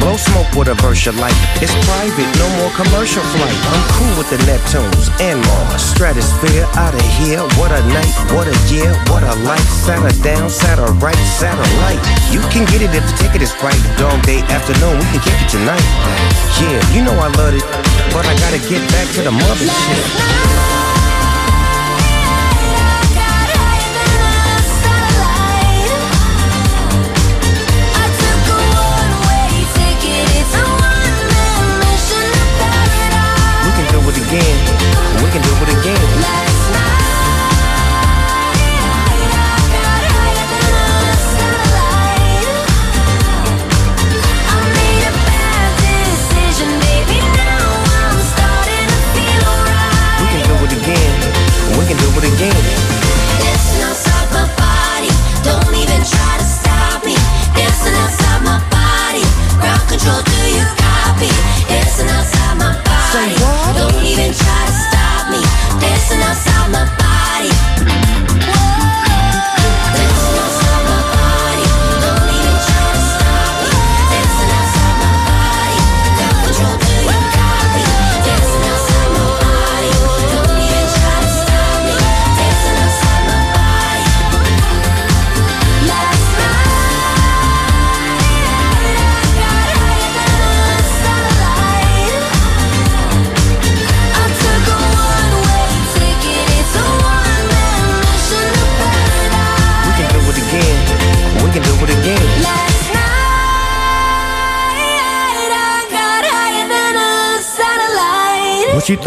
Blow 0.00 0.16
smoke 0.16 0.48
with 0.56 0.72
a 0.72 0.76
verse 0.80 1.06
like. 1.20 1.36
It's 1.60 1.76
private, 1.84 2.30
no 2.40 2.48
more 2.56 2.72
commercial 2.72 3.22
flight. 3.36 3.58
I'm 3.68 3.84
cool 3.92 4.12
with 4.16 4.28
the 4.32 4.40
Neptunes 4.48 5.12
and 5.20 5.38
Mars. 5.44 5.84
Stratosphere 5.84 6.64
out 6.80 6.94
of 6.96 7.04
here. 7.20 7.44
What 7.60 7.70
a 7.70 7.84
night, 7.92 8.14
what 8.32 8.48
a 8.48 8.56
year, 8.72 8.96
what 9.12 9.22
a 9.22 9.34
life. 9.44 9.68
Satter 9.84 10.14
down, 10.24 10.48
satter 10.48 10.88
right, 11.04 11.20
satellite. 11.36 12.00
You 12.32 12.40
can 12.48 12.64
get 12.72 12.80
it 12.80 12.90
if 12.96 13.04
the 13.04 13.14
ticket 13.20 13.42
is 13.42 13.52
right. 13.62 13.78
Dog 14.00 14.24
day 14.24 14.40
afternoon, 14.48 14.96
we 14.98 15.06
can 15.12 15.20
kick 15.20 15.36
it 15.36 15.50
tonight. 15.52 15.84
Yeah, 16.64 16.80
you 16.96 17.04
know 17.04 17.12
I 17.20 17.28
love 17.36 17.52
it, 17.52 17.64
but 18.14 18.26
I 18.26 18.34
gotta 18.36 18.60
get 18.70 18.80
back 18.92 19.08
to 19.14 19.22
the 19.22 19.30
mothership. 19.32 20.74
We 20.78 20.83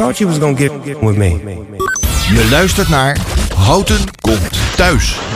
thought 0.08 0.22
you 0.22 0.28
was 0.28 0.40
gonna 0.40 0.56
get 0.56 0.72
with 1.02 1.18
me. 1.18 1.40
Je 2.34 2.48
luistert 2.52 2.90
naar 2.90 3.18
Houten 3.56 4.00
komt 4.22 4.76
thuis. 4.76 5.27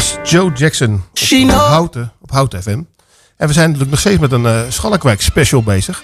Was 0.00 0.30
Joe 0.30 0.52
Jackson 0.52 1.04
op, 1.12 1.50
op 1.50 1.50
Houten, 1.50 2.12
op 2.20 2.30
Houten 2.30 2.62
FM. 2.62 2.82
En 3.36 3.46
we 3.46 3.52
zijn 3.52 3.64
natuurlijk 3.66 3.90
nog 3.90 4.00
steeds 4.00 4.18
met 4.18 4.32
een 4.32 4.46
eh 4.46 4.60
Schalkwijk 4.68 5.20
special 5.22 5.62
bezig. 5.62 6.02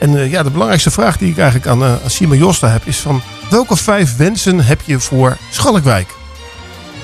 En 0.00 0.16
eh, 0.16 0.30
ja, 0.30 0.42
de 0.42 0.50
belangrijkste 0.50 0.90
vraag 0.90 1.18
die 1.18 1.30
ik 1.30 1.38
eigenlijk 1.38 1.66
aan, 1.66 1.82
eh, 1.82 1.92
aan 2.02 2.10
Simon 2.10 2.38
Josta 2.38 2.68
heb 2.68 2.86
is 2.86 2.96
van... 2.96 3.22
Welke 3.50 3.76
vijf 3.76 4.16
wensen 4.16 4.64
heb 4.64 4.80
je 4.84 5.00
voor 5.00 5.36
Schalkwijk? 5.50 6.08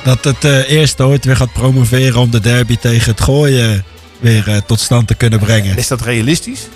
Dat 0.03 0.25
het 0.25 0.45
eh 0.45 0.71
eerst 0.71 1.01
ooit 1.01 1.25
weer 1.25 1.37
gaat 1.37 1.53
promoveren 1.53 2.21
om 2.21 2.31
de 2.31 2.41
derby 2.41 2.77
tegen 2.77 3.11
het 3.11 3.21
gooien 3.21 3.85
weer 4.21 4.63
tot 4.67 4.81
stand 4.81 5.07
te 5.07 5.15
kunnen 5.15 5.39
brengen. 5.39 5.77
Is 5.77 5.89
dat 5.89 6.01
realistisch? 6.01 6.69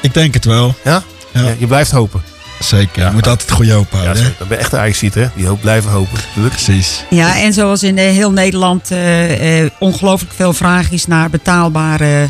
Ik 0.00 0.14
denk 0.14 0.34
het 0.34 0.44
wel. 0.44 0.74
Ja? 0.84 1.02
Ja, 1.32 1.54
je 1.58 1.66
blijft 1.66 1.90
hopen. 1.90 2.22
Zeker, 2.60 3.04
je 3.04 3.10
moet 3.12 3.26
altijd 3.26 3.50
goede 3.50 3.72
hoop 3.72 3.90
houden. 3.92 4.16
Ja, 4.22 4.30
dan 4.38 4.48
ben 4.48 4.56
je 4.56 4.62
echt 4.62 4.72
een 4.72 4.78
Ajaxiet, 4.78 5.14
hè? 5.14 5.26
Die 5.34 5.46
hoop 5.46 5.60
blijven 5.60 5.90
hopen. 5.90 6.18
Natuurlijk. 6.26 6.54
Precies. 6.54 7.04
Ja, 7.10 7.40
en 7.40 7.52
zoals 7.52 7.82
in 7.82 7.98
eh, 7.98 8.04
heel 8.10 8.30
Nederland 8.32 8.90
eh, 8.90 9.62
eh, 9.64 9.70
ongelooflijk 9.78 10.32
veel 10.36 10.52
vraag 10.52 10.90
is 10.90 11.06
naar 11.06 11.30
betaalbare 11.30 12.28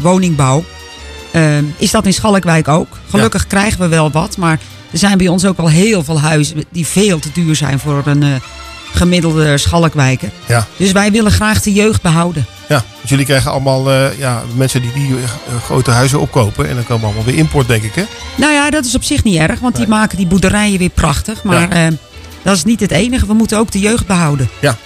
woningbouw. 0.00 0.64
eh, 1.32 1.58
is 1.76 1.90
dat 1.90 2.06
in 2.06 2.12
Schalkwijk 2.12 2.68
ook? 2.68 2.98
Gelukkig 3.10 3.46
krijgen 3.46 3.80
we 3.80 3.88
wel 3.88 4.10
wat, 4.10 4.36
maar 4.36 4.58
er 4.92 4.98
zijn 4.98 5.18
bij 5.18 5.28
ons 5.28 5.44
ook 5.44 5.58
al 5.58 5.68
heel 5.68 6.04
veel 6.04 6.20
huizen 6.20 6.64
die 6.70 6.86
veel 6.86 7.18
te 7.18 7.28
duur 7.32 7.56
zijn 7.56 7.78
voor 7.78 8.02
een 8.04 8.22
eh, 8.22 8.28
gemiddelde 8.94 9.58
Schalkwijker. 9.58 10.30
Ja. 10.46 10.66
Dus 10.76 10.92
wij 10.92 11.10
willen 11.12 11.32
graag 11.32 11.62
de 11.62 11.72
jeugd 11.72 12.02
behouden. 12.02 12.46
Ja, 12.70 12.84
dus 13.00 13.10
jullie 13.10 13.24
krijgen 13.24 13.50
allemaal 13.50 13.90
eh, 13.90 14.18
ja, 14.18 14.42
mensen 14.54 14.82
die 14.82 14.92
die 14.92 15.16
eh, 15.16 15.62
grote 15.64 15.90
huizen 15.90 16.20
opkopen. 16.20 16.68
En 16.68 16.74
dan 16.74 16.84
komen 16.84 17.04
allemaal 17.04 17.24
weer 17.24 17.34
import, 17.34 17.68
denk 17.68 17.82
ik, 17.82 17.94
hè? 17.94 18.04
Nou 18.36 18.52
ja, 18.52 18.70
dat 18.70 18.84
is 18.84 18.94
op 18.94 19.04
zich 19.04 19.24
niet 19.24 19.36
erg, 19.36 19.60
want 19.60 19.76
die 19.76 19.86
maken 19.88 20.16
die 20.16 20.26
boerderijen 20.26 20.78
weer 20.78 20.88
prachtig. 20.88 21.42
Maar 21.42 21.68
eh, 21.70 21.86
dat 22.42 22.56
is 22.56 22.64
niet 22.64 22.80
het 22.80 22.90
enige. 22.90 23.26
We 23.26 23.32
moeten 23.32 23.58
ook 23.58 23.70
de 23.70 23.78
jeugd 23.78 24.06
behouden. 24.06 24.48
Ja, 24.60 24.76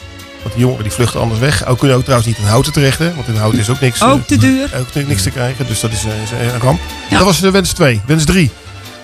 want 0.43 0.55
die 0.55 0.63
jongeren 0.63 0.83
die 0.83 0.93
vluchten 0.93 1.21
anders 1.21 1.41
weg. 1.41 1.67
Ook 1.67 1.79
kunnen 1.79 1.97
ook 1.97 2.03
trouwens 2.03 2.29
niet 2.31 2.39
in 2.39 2.45
houten 2.45 2.73
terecht, 2.73 2.99
hè? 2.99 3.15
Want 3.15 3.29
in 3.29 3.37
houten 3.37 3.61
is 3.61 3.71
ook 3.71 3.81
niks, 3.81 4.03
Ook 4.03 4.27
te 4.27 4.37
duur. 4.37 4.71
ook 4.79 5.07
niks 5.07 5.23
te 5.23 5.31
krijgen. 5.31 5.67
Dus 5.67 5.81
dat 5.81 5.93
is, 5.93 6.05
is 6.05 6.31
een 6.31 6.61
ramp. 6.61 6.81
Dat 7.11 7.23
was 7.23 7.41
de 7.41 7.51
wens 7.51 7.73
2. 7.73 8.01
Wens 8.07 8.25
3. 8.25 8.51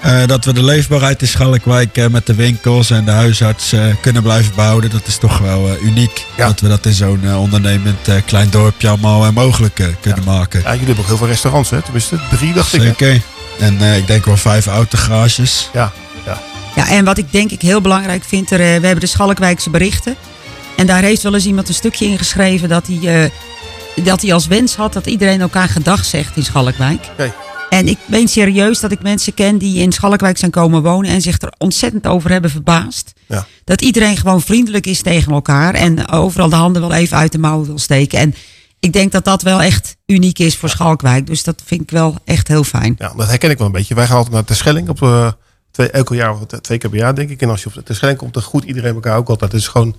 Eh, 0.01 0.27
dat 0.27 0.45
we 0.45 0.53
de 0.53 0.63
leefbaarheid 0.65 1.23
in 1.23 1.29
Schalkwijk 1.29 1.97
eh, 1.97 2.07
met 2.07 2.27
de 2.27 2.35
winkels 2.35 2.91
en 2.91 3.05
de 3.05 3.11
huisarts 3.11 3.73
eh, 3.73 3.85
kunnen 4.01 4.23
blijven 4.23 4.55
behouden. 4.55 4.91
Dat 4.91 5.07
is 5.07 5.17
toch 5.19 5.39
wel 5.39 5.69
eh, 5.69 5.83
uniek. 5.83 6.27
Dat 6.37 6.61
we 6.61 6.69
dat 6.69 6.87
in 6.87 6.93
zo'n 6.93 7.35
ondernemend 7.37 8.09
eh, 8.09 8.15
klein 8.27 8.51
dorpje 8.51 8.89
allemaal 8.89 9.33
mogelijk 9.33 9.83
kunnen 10.01 10.25
maken. 10.25 10.61
Ja, 10.61 10.71
jullie 10.71 10.85
hebben 10.87 11.03
ook 11.03 11.09
heel 11.09 11.17
veel 11.19 11.27
restaurants, 11.27 11.71
hè? 11.71 11.83
Tenminste, 11.83 12.19
drie 12.37 12.53
dacht 12.53 12.73
ik. 12.73 12.81
hè? 12.81 12.87
Zeker. 12.87 13.21
En 13.59 13.81
eh, 13.81 13.97
ik 13.97 14.07
denk 14.07 14.25
wel 14.25 14.37
vijf 14.37 14.67
autogarages. 14.67 15.71
Ja, 15.73 15.93
ja. 16.27 16.41
Ja, 16.75 16.89
en 16.89 17.05
wat 17.05 17.19
ik 17.19 17.33
denk 17.33 17.51
ik 17.51 17.63
heel 17.63 17.81
belangrijk 17.81 18.25
vind, 18.25 18.51
er, 18.51 18.59
we 18.59 18.65
hebben 18.65 19.01
de 19.01 19.07
Schalkwijkse 19.07 19.71
berichten. 19.71 20.17
En 20.77 20.87
daar 20.87 21.03
heeft 21.03 21.23
wel 21.23 21.35
eens 21.35 21.47
iemand 21.47 21.69
een 21.69 21.75
stukje 21.75 22.05
in 22.07 22.19
geschreven 22.19 22.69
dat 22.69 22.87
hij, 22.87 23.25
eh, 23.25 24.05
dat 24.05 24.23
hij 24.23 24.33
als 24.33 24.47
wens 24.47 24.75
had 24.77 24.93
dat 24.93 25.07
iedereen 25.07 25.41
elkaar 25.41 25.69
gedag 25.69 26.05
zegt 26.05 26.37
in 26.37 26.45
Schalkwijk. 26.45 27.07
Oké. 27.13 27.33
En 27.71 27.89
ik 27.89 27.99
meen 28.07 28.29
serieus 28.29 28.81
dat 28.81 28.93
ik 28.93 29.03
mensen 29.03 29.35
ken 29.35 29.59
die 29.59 29.79
in 29.79 29.93
Schalkwijk 29.93 30.39
zijn 30.39 30.51
komen 30.51 30.83
wonen 30.83 31.11
en 31.11 31.21
zich 31.21 31.41
er 31.41 31.53
ontzettend 31.59 32.07
over 32.07 32.31
hebben 32.31 32.51
verbaasd. 32.51 33.13
Ja. 33.27 33.47
Dat 33.65 33.81
iedereen 33.81 34.17
gewoon 34.17 34.43
vriendelijk 34.43 34.87
is 34.87 35.03
tegen 35.03 35.33
elkaar 35.33 35.75
en 35.75 36.09
overal 36.09 36.49
de 36.49 36.57
handen 36.57 36.83
wel 36.83 36.93
even 36.93 37.17
uit 37.17 37.33
de 37.33 37.39
mouwen 37.39 37.67
wil 37.67 37.79
steken. 37.79 38.19
En 38.19 38.35
ik 38.81 38.93
denk 38.93 39.13
dat 39.13 39.25
dat 39.25 39.43
wel 39.43 39.63
echt 39.63 39.97
uniek 40.07 40.39
is 40.39 40.57
voor 40.57 40.69
Schalkwijk. 40.69 41.27
Dus 41.27 41.43
dat 41.43 41.63
vind 41.65 41.81
ik 41.81 41.91
wel 41.91 42.17
echt 42.25 42.49
heel 42.49 42.65
fijn. 42.65 42.95
Ja, 42.99 43.13
dat 43.17 43.29
herken 43.29 43.51
ik 43.51 43.59
wel 43.59 43.67
een 43.67 43.73
beetje. 43.73 43.95
Wij 43.95 44.07
gaan 44.07 44.17
altijd 44.17 44.35
naar 44.35 44.45
Terschelling 44.45 44.89
op 44.89 45.03
eh, 45.03 45.33
twee, 45.71 45.91
elke 45.91 46.15
jaar 46.15 46.33
of 46.33 46.47
twee 46.61 46.79
keer 46.79 46.91
per 46.91 46.99
jaar, 46.99 47.15
denk 47.15 47.31
ik. 47.31 47.43
En 47.43 47.51
als 47.51 47.63
je 47.63 47.71
op 47.75 47.85
Terschelling 47.85 48.19
komt, 48.19 48.35
dan 48.35 48.43
groet 48.43 48.65
iedereen 48.65 48.95
elkaar 48.95 49.17
ook 49.17 49.29
altijd. 49.29 49.53
Het 49.53 49.61
is 49.61 49.69
gewoon 49.69 49.97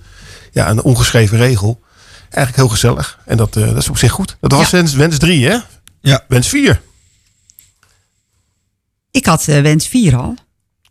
ja, 0.52 0.70
een 0.70 0.82
ongeschreven 0.82 1.38
regel. 1.38 1.80
Eigenlijk 2.22 2.56
heel 2.56 2.68
gezellig. 2.68 3.18
En 3.24 3.36
dat, 3.36 3.56
eh, 3.56 3.66
dat 3.66 3.76
is 3.76 3.88
op 3.88 3.98
zich 3.98 4.12
goed. 4.12 4.36
Dat 4.40 4.52
was 4.52 4.70
wens, 4.70 4.94
wens 4.94 5.18
drie, 5.18 5.48
hè? 5.48 5.56
Ja. 6.00 6.24
Wens 6.28 6.48
vier. 6.48 6.80
Ik 9.12 9.26
had 9.26 9.48
eh, 9.48 9.60
wens 9.60 9.86
4 9.88 10.16
al. 10.16 10.34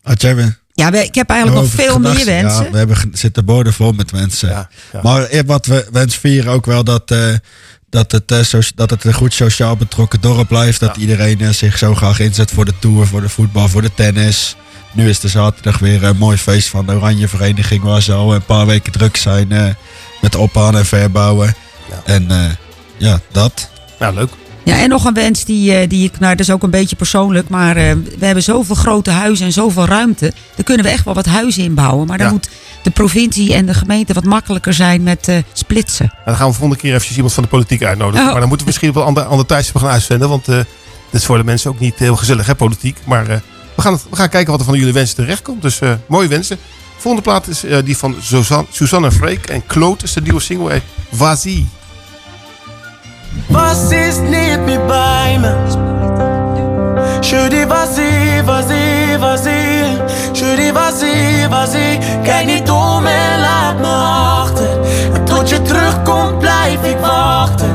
Had 0.01 0.21
jij 0.21 0.35
weer? 0.35 0.59
Ja, 0.73 0.91
we- 0.91 1.03
ik 1.03 1.15
heb 1.15 1.29
eigenlijk 1.29 1.61
nog 1.61 1.71
veel 1.73 1.93
gedacht- 1.93 2.15
meer 2.15 2.25
wensen. 2.25 2.63
Ja, 2.65 2.71
we 2.71 2.77
hebben 2.77 2.97
zitten 3.13 3.45
borden 3.45 3.73
vol 3.73 3.91
met 3.91 4.11
wensen. 4.11 4.49
ja. 4.49 4.69
Maar 5.03 5.23
eh, 5.23 5.41
wat 5.45 5.65
we 5.65 5.87
wens 5.91 6.15
vieren 6.17 6.51
ook 6.51 6.65
wel 6.65 6.83
dat, 6.83 7.11
eh, 7.11 7.33
dat, 7.89 8.11
het, 8.11 8.33
so- 8.41 8.59
dat 8.75 8.89
het 8.89 9.03
een 9.03 9.13
goed 9.13 9.33
sociaal 9.33 9.75
betrokken 9.77 10.21
dorp 10.21 10.47
blijft. 10.47 10.79
Dat 10.79 10.97
iedereen 10.97 11.53
zich 11.53 11.77
zo 11.77 11.95
graag 11.95 12.19
inzet 12.19 12.51
voor 12.51 12.65
de 12.65 12.73
tour, 12.79 13.07
voor 13.07 13.21
de 13.21 13.29
voetbal, 13.29 13.67
voor 13.67 13.81
de 13.81 13.93
tennis. 13.93 14.55
Nu 14.93 15.09
is 15.09 15.19
de 15.19 15.27
zaterdag 15.27 15.79
weer 15.79 16.03
een 16.03 16.17
mooi 16.17 16.37
feest 16.37 16.67
van 16.67 16.85
de 16.85 16.91
Oranje 16.93 17.27
Vereniging. 17.27 17.83
Waar 17.83 18.01
ze 18.01 18.13
al 18.13 18.33
een 18.35 18.45
paar 18.45 18.65
weken 18.65 18.91
druk 18.91 19.17
zijn 19.17 19.51
eh, 19.51 19.65
met 20.21 20.35
ophalen 20.35 20.79
en 20.79 20.85
verbouwen. 20.85 21.53
En 22.05 22.31
eh, 22.31 22.45
ja, 22.97 23.19
dat. 23.31 23.69
Ja, 23.99 24.09
leuk. 24.11 24.29
Ja, 24.63 24.79
en 24.79 24.89
nog 24.89 25.05
een 25.05 25.13
wens 25.13 25.45
die, 25.45 25.73
eh, 25.75 25.89
die 25.89 26.03
ik, 26.05 26.19
nou, 26.19 26.35
dat 26.35 26.47
is 26.47 26.51
ook 26.53 26.63
een 26.63 26.69
beetje 26.69 26.95
persoonlijk, 26.95 27.49
maar 27.49 27.75
eh, 27.77 27.93
we 28.19 28.25
hebben 28.25 28.43
zoveel 28.43 28.75
grote 28.75 29.11
huizen 29.11 29.45
en 29.45 29.51
zoveel 29.51 29.85
ruimte. 29.85 30.33
Daar 30.55 30.65
kunnen 30.65 30.85
we 30.85 30.91
echt 30.91 31.05
wel 31.05 31.13
wat 31.13 31.25
huizen 31.25 31.63
inbouwen. 31.63 32.07
Maar 32.07 32.17
dan 32.17 32.27
Ja. 32.27 32.33
moet 32.33 32.49
de 32.83 32.89
provincie 32.89 33.53
en 33.53 33.65
de 33.65 33.73
gemeente 33.73 34.13
wat 34.13 34.23
makkelijker 34.23 34.73
zijn 34.73 35.03
met 35.03 35.27
eh, 35.27 35.37
splitsen. 35.53 36.05
Nou, 36.11 36.21
dan 36.25 36.35
gaan 36.35 36.47
we 36.47 36.53
volgende 36.53 36.81
keer 36.81 36.93
even 36.95 37.15
iemand 37.15 37.33
van 37.33 37.43
de 37.43 37.49
politiek 37.49 37.83
uitnodigen. 37.83 38.25
Oh. 38.25 38.31
Maar 38.31 38.39
dan 38.39 38.47
moeten 38.49 38.65
we 38.67 38.71
misschien 38.71 38.89
op 38.89 38.95
een 38.95 39.03
ander, 39.07 39.23
ander 39.23 39.45
tijdstip 39.45 39.75
gaan 39.77 39.89
uitzenden. 39.89 40.29
Want 40.29 40.47
eh 40.47 40.55
dit 41.11 41.19
is 41.21 41.25
voor 41.25 41.37
de 41.37 41.43
mensen 41.43 41.69
ook 41.71 41.79
niet 41.79 41.95
heel 41.97 42.15
gezellig, 42.15 42.45
hè, 42.45 42.55
politiek. 42.55 42.97
Maar 43.05 43.25
we, 43.75 43.81
gaan 43.81 43.93
het, 43.93 44.05
we 44.09 44.15
gaan 44.15 44.29
kijken 44.29 44.51
wat 44.51 44.59
er 44.59 44.65
van 44.65 44.77
jullie 44.77 44.93
wensen 44.93 45.15
terecht 45.15 45.41
komt. 45.41 45.61
Dus 45.61 45.79
mooie 46.07 46.27
wensen. 46.27 46.57
Volgende 46.97 47.29
plaat 47.29 47.47
is 47.47 47.63
die 47.85 47.97
van 47.97 48.15
Suzanne, 48.21 48.65
Suzanne 48.71 49.11
Freek. 49.11 49.45
En 49.45 49.65
Kloot 49.65 50.03
is 50.03 50.13
de 50.13 50.21
nieuwe 50.21 50.39
single. 50.41 50.69
Hey, 50.69 50.81
Wazie. 51.09 51.67
Was 53.47 53.91
is 53.91 54.17
niet 54.17 54.59
meer 54.65 54.85
bij 54.85 55.37
me? 55.39 55.53
Je 57.21 57.47
dis 57.49 57.65
vas-y, 57.67 58.43
vas-y, 58.45 59.17
vas-y. 59.19 59.51
Je 60.31 60.55
dis 60.55 60.71
vas-y, 60.71 61.47
vas-y. 61.49 61.99
Kijk 62.23 62.45
niet 62.45 62.69
om 62.69 63.05
en 63.05 63.39
laat 63.39 63.79
me 63.79 63.87
achter. 64.41 64.69
En 65.13 65.23
tot 65.23 65.49
je 65.49 65.61
terugkomt 65.61 66.39
blijf 66.39 66.83
ik 66.83 66.97
wachten. 66.99 67.69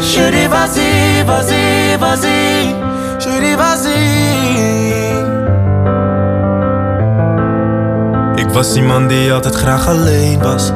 Je 0.00 0.30
dis 0.30 0.46
vas-y, 0.48 1.24
vas-y, 1.26 1.98
vas-y. 1.98 2.74
Je 3.18 3.40
dis 3.40 3.54
vas-y. 3.56 4.16
Ik 8.34 8.48
was 8.52 8.76
iemand 8.76 9.08
die 9.08 9.32
altijd 9.32 9.54
graag 9.54 9.88
alleen 9.88 10.42
was. 10.42 10.72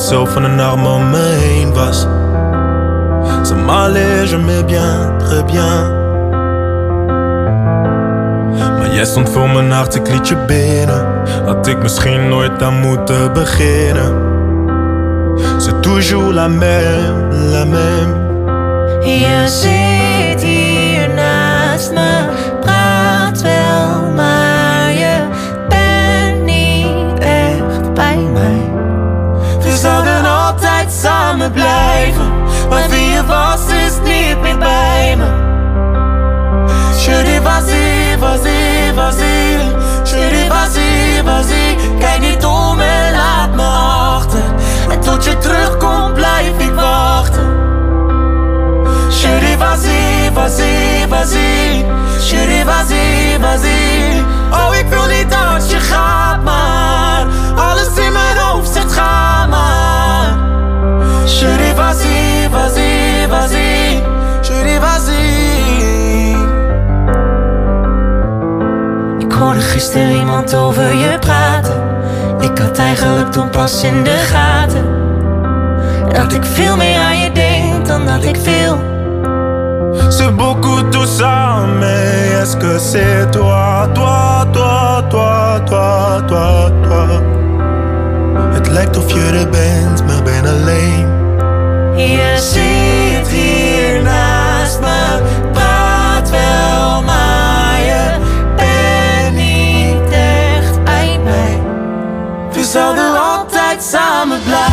Niet 0.00 0.08
zo 0.08 0.24
van 0.24 0.44
een 0.44 0.60
arm 0.60 0.86
om 0.86 1.10
me 1.10 1.36
heen 1.40 1.74
was. 1.74 2.06
Ça 3.42 3.54
m'allait, 3.54 4.30
je 4.30 4.36
m'ai 4.36 4.64
bien, 4.64 5.18
très 5.18 5.44
bien. 5.44 5.98
Maar 8.78 8.94
jij 8.94 9.04
stond 9.04 9.30
voor 9.30 9.48
mijn 9.48 9.70
hart, 9.70 9.94
ik 9.94 10.08
liet 10.08 10.28
je 10.28 10.36
binnen. 10.46 11.06
Had 11.46 11.66
ik 11.66 11.82
misschien 11.82 12.28
nooit 12.28 12.62
aan 12.62 12.80
moeten 12.80 13.32
beginnen. 13.32 14.14
C'est 15.58 15.80
toujours 15.80 16.32
la 16.32 16.48
même, 16.48 17.30
la 17.52 17.64
même. 17.64 18.14
Je 19.00 19.89
samen 31.40 31.52
blijven. 31.52 32.32
Maar 32.68 32.88
wie 32.88 33.10
je 33.10 33.26
was 33.26 33.60
is 33.86 33.94
niet 34.04 34.40
meer 34.40 34.58
bij 34.58 35.16
me. 35.16 35.48
Je 37.04 37.22
dis 37.24 37.40
vas-y, 37.42 38.18
vas-y, 38.18 38.94
vas-y. 38.94 39.58
Je 40.04 40.28
dis 40.30 40.48
vas-y, 40.48 41.22
vas-y. 41.24 41.76
Kijk 41.98 42.20
niet 42.20 42.44
om 42.44 42.80
en 42.80 43.12
laat 43.12 43.54
me 43.54 43.62
achter. 44.16 44.42
En 44.90 45.00
tot 45.00 45.24
je 45.24 45.38
terugkomt 45.38 46.14
blijf 46.14 46.58
ik 46.58 46.74
wachten. 46.74 47.48
Je 49.20 49.38
dis 49.40 49.56
vas-y, 49.58 50.30
vas-y, 50.34 51.08
vas-y. 51.08 51.84
Je 52.28 52.46
dis 52.46 52.64
vas-y, 52.64 53.38
vas-y. 53.40 54.24
Oh, 54.52 54.74
ik 54.74 54.86
wil 54.88 55.06
niet 55.06 55.30
dat 55.30 55.70
je 55.70 55.78
gaat, 55.78 56.42
maar 56.44 57.26
alles 57.56 58.04
in 58.06 58.09
dis 61.70 61.76
vas-y, 61.76 62.48
vas-y, 62.48 63.26
vas-y. 63.28 64.02
Je 64.42 64.62
dis 64.64 64.78
vas-y. 64.78 66.36
Ik 69.18 69.32
hoorde 69.32 69.60
gisteren 69.60 70.10
iemand 70.10 70.54
over 70.54 70.94
je 70.94 71.18
praten. 71.18 71.82
Ik 72.40 72.58
had 72.58 72.78
eigenlijk 72.78 73.32
toen 73.32 73.50
pas 73.50 73.82
in 73.82 74.04
de 74.04 74.16
gaten. 74.32 74.84
Dat 76.12 76.32
ik 76.32 76.44
veel 76.44 76.76
meer 76.76 77.00
aan 77.00 77.18
je 77.18 77.32
denk 77.32 77.86
dan 77.86 78.06
dat 78.06 78.24
ik 78.24 78.36
wil. 78.36 78.88
C'est 80.08 80.36
beaucoup 80.36 80.90
tout 80.90 81.08
ça, 81.18 81.66
mais 81.78 82.42
est-ce 82.42 82.56
que 82.56 82.78
c'est 82.78 83.30
toi, 83.30 83.88
toi, 83.92 84.46
toi, 84.52 85.02
toi, 85.08 85.60
toi, 85.66 86.22
toi, 86.26 86.70
toi? 86.82 87.20
Het 88.52 88.68
lijkt 88.68 88.96
of 88.96 89.12
je 89.12 89.20
er 89.20 89.48
bent, 89.48 90.06
maar. 90.06 90.19
Je 92.00 92.36
zit 92.38 93.28
hier 93.28 94.02
naast 94.02 94.80
me, 94.80 95.20
praat 95.52 96.30
wel, 96.30 97.02
maar 97.02 97.80
je 97.80 98.16
bent 98.56 99.36
niet 99.36 100.12
echt 100.12 100.84
bij 100.84 101.18
mij. 101.24 101.60
We 102.52 102.64
zouden 102.64 103.20
altijd 103.20 103.82
samen 103.82 104.42
blijven, 104.42 104.69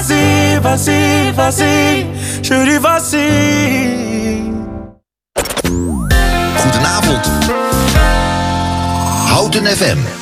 vas-y, 0.00 0.58
vas-y, 0.60 1.32
vas-y. 1.32 2.06
Dis 2.42 2.78
vas-y. 2.78 4.50
Goedenavond. 6.56 7.24
Houten 9.28 9.66
FM. 9.66 10.19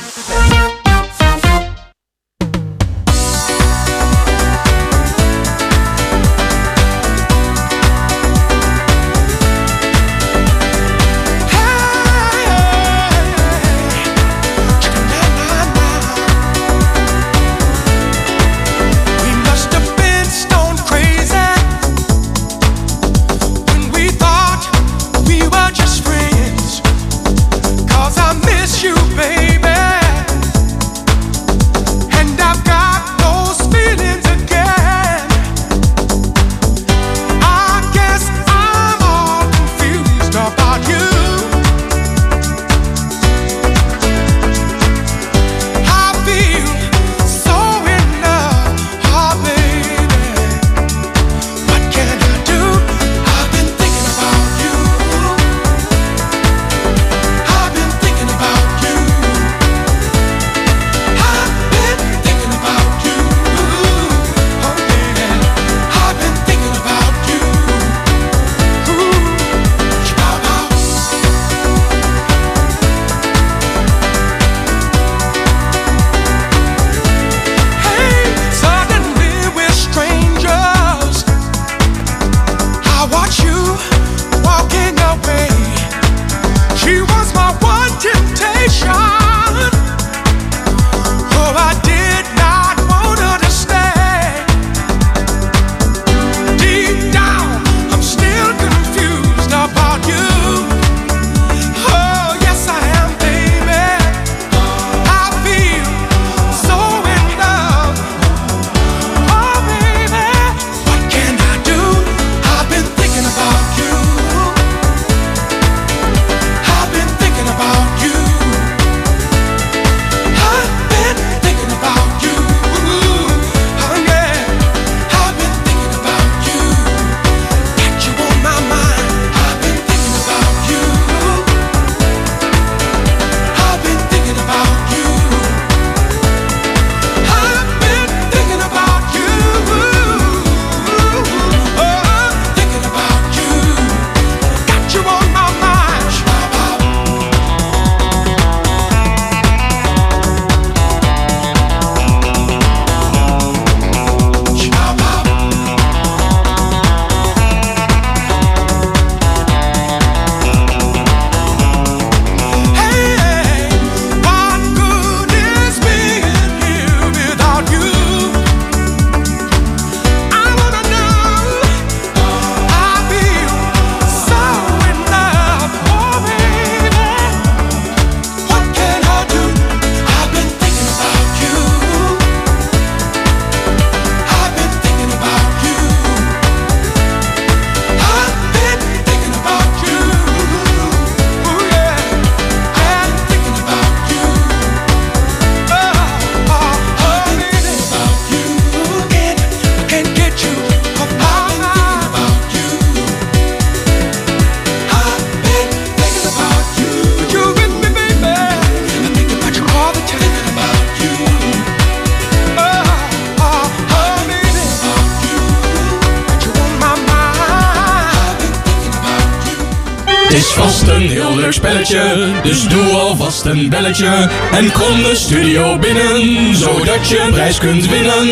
Spelletje. 221.89 222.41
Dus 222.43 222.67
doe 222.67 222.91
alvast 222.91 223.45
een 223.45 223.69
belletje. 223.69 224.29
En 224.51 224.71
kom 224.71 225.03
de 225.03 225.15
studio 225.15 225.79
binnen, 225.79 226.55
zodat 226.55 227.07
je 227.07 227.19
een 227.19 227.31
prijs 227.31 227.57
kunt 227.57 227.89
winnen. 227.89 228.27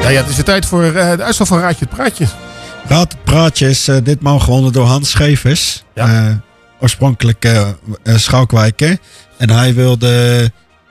Ja, 0.00 0.08
ja, 0.08 0.20
het 0.20 0.28
is 0.28 0.36
de 0.36 0.42
tijd 0.42 0.66
voor 0.66 0.84
eh, 0.84 1.16
de 1.16 1.22
uitslag 1.22 1.48
van 1.48 1.58
Raadje 1.58 1.84
het 1.84 1.94
Praatje. 1.94 2.26
Raad 2.86 3.12
het 3.12 3.24
praatje 3.24 3.68
is 3.68 3.88
eh, 3.88 3.96
ditmaal 4.02 4.38
gewonnen 4.38 4.72
door 4.72 4.86
Hans 4.86 5.10
Schevers. 5.10 5.84
Eh, 5.94 6.26
oorspronkelijk 6.80 7.44
eh 7.44 7.68
eh, 8.02 8.16
Schalkwijker. 8.16 8.98
En 9.36 9.50
hij 9.50 9.74
wilde... 9.74 10.08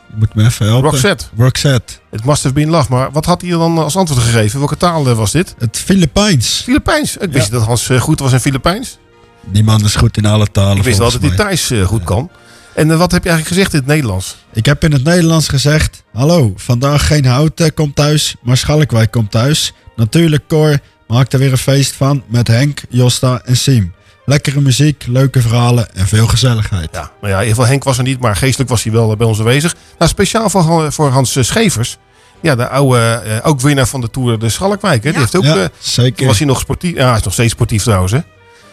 Je 0.07 0.17
moet 0.17 0.35
me 0.35 0.45
even 0.45 0.65
helpen. 0.65 0.89
Roxette. 0.89 1.25
Roxette. 1.37 1.93
Het 2.09 2.25
must 2.25 2.43
have 2.43 2.55
been 2.55 2.69
love. 2.69 2.87
Maar 2.89 3.11
wat 3.11 3.25
had 3.25 3.41
hij 3.41 3.49
dan 3.49 3.77
als 3.77 3.95
antwoord 3.95 4.21
gegeven? 4.21 4.59
Welke 4.59 4.77
taal 4.77 5.15
was 5.15 5.31
dit? 5.31 5.55
Het 5.57 5.77
Filipijns. 5.77 6.61
Filipijns. 6.63 7.17
Ik 7.17 7.31
wist 7.31 7.51
dat 7.51 7.65
Hans 7.65 7.89
goed 7.99 8.19
was 8.19 8.31
in 8.31 8.39
Filipijns. 8.39 8.97
Die 9.45 9.63
man 9.63 9.83
is 9.83 9.95
goed 9.95 10.17
in 10.17 10.25
alle 10.25 10.47
talen. 10.51 10.77
Ik 10.77 10.83
wist 10.83 10.97
wel 10.97 11.11
dat 11.11 11.21
hij. 11.21 11.29
Thijs 11.35 11.71
eh, 11.71 11.83
goed 11.83 12.03
kan. 12.03 12.29
En 12.75 12.91
eh, 12.91 12.97
wat 12.97 13.11
heb 13.11 13.23
je 13.23 13.29
eigenlijk 13.29 13.57
gezegd 13.57 13.73
in 13.73 13.79
het 13.79 13.87
Nederlands? 13.87 14.37
Ik 14.53 14.65
heb 14.65 14.83
in 14.83 14.91
het 14.91 15.03
Nederlands 15.03 15.47
gezegd... 15.47 16.03
Hallo, 16.13 16.53
vandaag 16.55 17.07
geen 17.07 17.25
Houten 17.25 17.73
komt 17.73 17.95
thuis, 17.95 18.35
maar 18.41 18.57
Schalkwijk 18.57 19.11
komt 19.11 19.31
thuis. 19.31 19.73
Natuurlijk 19.95 20.47
Cor 20.47 20.79
maakt 21.07 21.33
er 21.33 21.39
weer 21.39 21.51
een 21.51 21.57
feest 21.57 21.93
van 21.93 22.23
met 22.27 22.47
Henk, 22.47 22.81
Josta 22.89 23.41
en 23.45 23.57
Siem. 23.57 23.93
Lekkere 24.25 24.61
muziek, 24.61 25.05
leuke 25.07 25.41
verhalen 25.41 25.95
en 25.95 26.07
veel 26.07 26.27
gezelligheid. 26.27 26.89
Ja, 26.91 26.99
nou 26.99 27.11
ja, 27.21 27.27
in 27.27 27.31
ieder 27.31 27.47
geval 27.47 27.65
Henk 27.65 27.83
was 27.83 27.97
er 27.97 28.03
niet, 28.03 28.19
maar 28.19 28.35
geestelijk 28.35 28.69
was 28.69 28.83
hij 28.83 28.91
wel 28.91 29.11
eh, 29.11 29.17
bij 29.17 29.27
ons 29.27 29.39
aanwezig. 29.39 29.75
Nou, 29.97 30.09
speciaal 30.11 30.49
voor, 30.49 30.91
voor 30.91 31.09
Hans 31.09 31.35
eh, 31.35 31.43
Schevers. 31.43 31.97
Ja, 32.41 32.55
de 32.55 32.67
oude, 32.69 32.99
eh, 32.99 33.37
ook 33.47 33.61
winnaar 33.61 33.87
van 33.87 34.01
de 34.01 34.09
Tour 34.09 34.39
de 34.39 34.49
Schalkwijk. 34.49 35.03
Hè? 35.03 35.11
Die 35.11 35.19
heeft 35.19 35.35
ook, 35.35 35.43
Ja, 35.43 35.63
eh, 35.63 35.69
zeker. 35.79 36.25
was 36.25 36.37
hij 36.37 36.47
nog 36.47 36.59
sportief. 36.59 36.95
Ja, 36.95 37.07
hij 37.07 37.17
is 37.17 37.23
nog 37.23 37.33
steeds 37.33 37.51
sportief 37.51 37.83
trouwens. 37.83 38.11
Hè? 38.11 38.19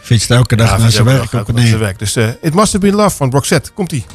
Fietst 0.09 0.31
elke 0.31 0.57
dag 0.57 0.71
Ja, 0.71 0.77
naar 0.79 0.91
zijn 0.91 1.07
elke 1.07 1.19
werk 1.19 1.31
dag 1.31 1.41
op 1.49 1.59
zijn 1.59 1.79
werk. 1.79 1.99
Dus 1.99 2.17
eh 2.17 2.29
It 2.29 2.55
Must 2.55 2.73
Have 2.73 2.79
Been 2.79 2.95
Love 2.95 3.17
van 3.17 3.31
Roxette. 3.31 3.71
Komt-ie. 3.71 4.07